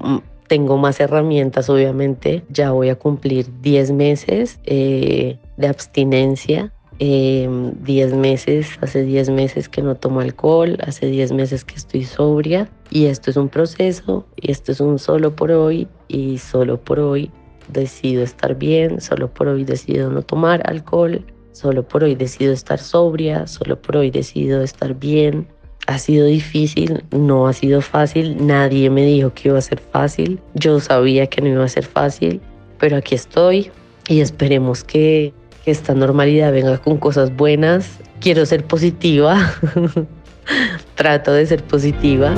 tengo 0.49 0.77
más 0.77 1.01
herramientas, 1.01 1.69
obviamente. 1.69 2.45
Ya 2.49 2.73
voy 2.73 2.89
a 2.89 2.97
cumplir 2.97 3.47
10 3.61 3.93
meses 3.93 4.61
eh, 4.65 5.39
de 5.57 5.69
abstinencia. 5.69 6.73
10 6.99 7.01
eh, 7.01 8.17
meses, 8.17 8.69
hace 8.81 9.03
10 9.03 9.31
meses 9.31 9.69
que 9.69 9.83
no 9.83 9.97
tomo 9.97 10.21
alcohol, 10.21 10.79
hace 10.87 11.07
10 11.07 11.33
meses 11.33 11.65
que 11.65 11.75
estoy 11.75 12.05
sobria 12.05 12.69
y 12.89 13.07
esto 13.07 13.31
es 13.31 13.37
un 13.37 13.49
proceso 13.49 14.25
y 14.37 14.53
esto 14.53 14.71
es 14.71 14.79
un 14.79 15.01
solo 15.01 15.35
por 15.35 15.51
hoy 15.51 15.89
y 16.07 16.39
solo 16.39 16.81
por 16.81 17.01
hoy 17.01 17.33
decido 17.69 18.23
estar 18.23 18.55
bien, 18.55 19.01
solo 19.01 19.33
por 19.33 19.49
hoy 19.49 19.65
decido 19.65 20.09
no 20.09 20.23
tomar 20.23 20.63
alcohol, 20.71 21.27
solo 21.51 21.83
por 21.83 22.05
hoy 22.05 22.15
decido 22.15 22.53
estar 22.53 22.79
sobria, 22.79 23.49
solo 23.49 23.81
por 23.81 23.97
hoy 23.97 24.11
decido 24.11 24.63
estar 24.63 24.95
bien, 24.95 25.49
ha 25.87 25.99
sido 25.99 26.27
difícil, 26.27 27.05
no 27.11 27.47
ha 27.47 27.53
sido 27.53 27.81
fácil, 27.81 28.37
nadie 28.47 28.91
me 28.91 29.05
dijo 29.05 29.33
que 29.35 29.49
iba 29.49 29.59
a 29.59 29.63
ser 29.63 29.81
fácil, 29.81 30.41
yo 30.55 30.81
sabía 30.81 31.27
que 31.27 31.41
no 31.41 31.49
iba 31.49 31.65
a 31.65 31.69
ser 31.69 31.85
fácil, 31.85 32.41
pero 32.79 32.97
aquí 32.97 33.15
estoy 33.15 33.71
y 34.09 34.21
esperemos 34.21 34.85
que, 34.85 35.33
esta 35.67 35.95
normalidad 35.95 36.53
venga 36.53 36.79
con 36.79 36.99
cosas 36.99 37.35
buenas. 37.35 37.89
Quiero 38.21 38.45
ser 38.45 38.65
positiva, 38.65 39.55
trato 40.95 41.33
de 41.33 41.47
ser 41.47 41.63
positiva. 41.65 42.35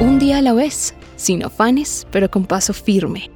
Un 0.00 0.18
día 0.18 0.38
a 0.38 0.42
la 0.42 0.52
vez, 0.52 0.94
sin 1.16 1.44
afanes, 1.44 2.06
pero 2.10 2.30
con 2.30 2.46
paso 2.46 2.72
firme. 2.72 3.30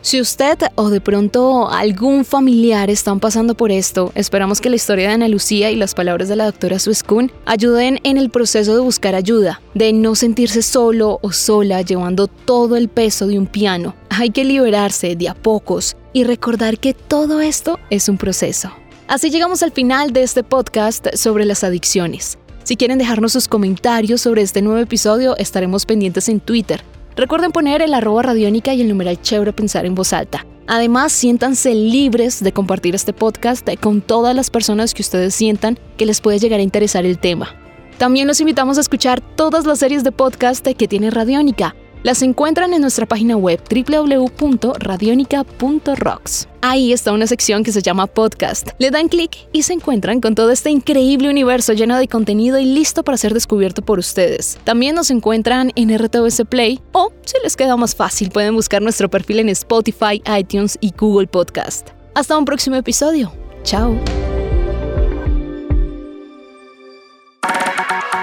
Si 0.00 0.20
usted 0.20 0.58
o 0.76 0.90
de 0.90 1.00
pronto 1.00 1.68
algún 1.68 2.24
familiar 2.24 2.88
están 2.88 3.18
pasando 3.18 3.56
por 3.56 3.72
esto, 3.72 4.12
esperamos 4.14 4.60
que 4.60 4.70
la 4.70 4.76
historia 4.76 5.08
de 5.08 5.14
Ana 5.14 5.28
Lucía 5.28 5.72
y 5.72 5.76
las 5.76 5.94
palabras 5.94 6.28
de 6.28 6.36
la 6.36 6.44
doctora 6.44 6.78
Suescun 6.78 7.32
ayuden 7.46 7.98
en 8.04 8.16
el 8.16 8.30
proceso 8.30 8.74
de 8.74 8.80
buscar 8.80 9.16
ayuda, 9.16 9.60
de 9.74 9.92
no 9.92 10.14
sentirse 10.14 10.62
solo 10.62 11.18
o 11.20 11.32
sola 11.32 11.82
llevando 11.82 12.28
todo 12.28 12.76
el 12.76 12.88
peso 12.88 13.26
de 13.26 13.38
un 13.38 13.46
piano. 13.46 13.96
Hay 14.10 14.30
que 14.30 14.44
liberarse 14.44 15.16
de 15.16 15.28
a 15.28 15.34
pocos 15.34 15.96
y 16.12 16.22
recordar 16.22 16.78
que 16.78 16.94
todo 16.94 17.40
esto 17.40 17.78
es 17.90 18.08
un 18.08 18.18
proceso. 18.18 18.70
Así 19.08 19.30
llegamos 19.30 19.64
al 19.64 19.72
final 19.72 20.12
de 20.12 20.22
este 20.22 20.44
podcast 20.44 21.08
sobre 21.16 21.44
las 21.44 21.64
adicciones. 21.64 22.38
Si 22.62 22.76
quieren 22.76 22.98
dejarnos 22.98 23.32
sus 23.32 23.48
comentarios 23.48 24.20
sobre 24.20 24.42
este 24.42 24.62
nuevo 24.62 24.78
episodio, 24.78 25.36
estaremos 25.38 25.86
pendientes 25.86 26.28
en 26.28 26.38
Twitter 26.38 26.82
Recuerden 27.18 27.50
poner 27.50 27.82
el 27.82 27.94
arroba 27.94 28.22
radiónica 28.22 28.74
y 28.74 28.80
el 28.80 28.86
numeral 28.86 29.20
chévere 29.20 29.52
pensar 29.52 29.84
en 29.84 29.96
voz 29.96 30.12
alta. 30.12 30.46
Además, 30.68 31.10
siéntanse 31.10 31.74
libres 31.74 32.40
de 32.44 32.52
compartir 32.52 32.94
este 32.94 33.12
podcast 33.12 33.68
con 33.80 34.02
todas 34.02 34.36
las 34.36 34.50
personas 34.50 34.94
que 34.94 35.02
ustedes 35.02 35.34
sientan 35.34 35.80
que 35.96 36.06
les 36.06 36.20
puede 36.20 36.38
llegar 36.38 36.60
a 36.60 36.62
interesar 36.62 37.04
el 37.04 37.18
tema. 37.18 37.56
También 37.98 38.28
los 38.28 38.40
invitamos 38.40 38.78
a 38.78 38.82
escuchar 38.82 39.20
todas 39.20 39.66
las 39.66 39.80
series 39.80 40.04
de 40.04 40.12
podcast 40.12 40.64
que 40.64 40.86
tiene 40.86 41.10
Radiónica. 41.10 41.74
Las 42.02 42.22
encuentran 42.22 42.74
en 42.74 42.80
nuestra 42.80 43.06
página 43.06 43.36
web 43.36 43.60
www.radionica.rocks. 43.68 46.48
Ahí 46.60 46.92
está 46.92 47.12
una 47.12 47.26
sección 47.26 47.64
que 47.64 47.72
se 47.72 47.82
llama 47.82 48.06
podcast. 48.06 48.70
Le 48.78 48.90
dan 48.90 49.08
clic 49.08 49.48
y 49.52 49.62
se 49.62 49.72
encuentran 49.72 50.20
con 50.20 50.34
todo 50.34 50.50
este 50.50 50.70
increíble 50.70 51.28
universo 51.28 51.72
lleno 51.72 51.96
de 51.96 52.08
contenido 52.08 52.58
y 52.58 52.64
listo 52.64 53.02
para 53.02 53.18
ser 53.18 53.34
descubierto 53.34 53.82
por 53.82 53.98
ustedes. 53.98 54.58
También 54.64 54.94
nos 54.94 55.10
encuentran 55.10 55.72
en 55.74 55.96
RTVS 55.96 56.42
Play 56.48 56.80
o, 56.92 57.12
si 57.24 57.36
les 57.42 57.56
queda 57.56 57.76
más 57.76 57.94
fácil, 57.94 58.30
pueden 58.30 58.54
buscar 58.54 58.82
nuestro 58.82 59.08
perfil 59.08 59.40
en 59.40 59.48
Spotify, 59.48 60.22
iTunes 60.38 60.78
y 60.80 60.92
Google 60.96 61.26
Podcast. 61.26 61.88
Hasta 62.14 62.38
un 62.38 62.44
próximo 62.44 62.76
episodio. 62.76 63.32
Chao. 63.62 64.27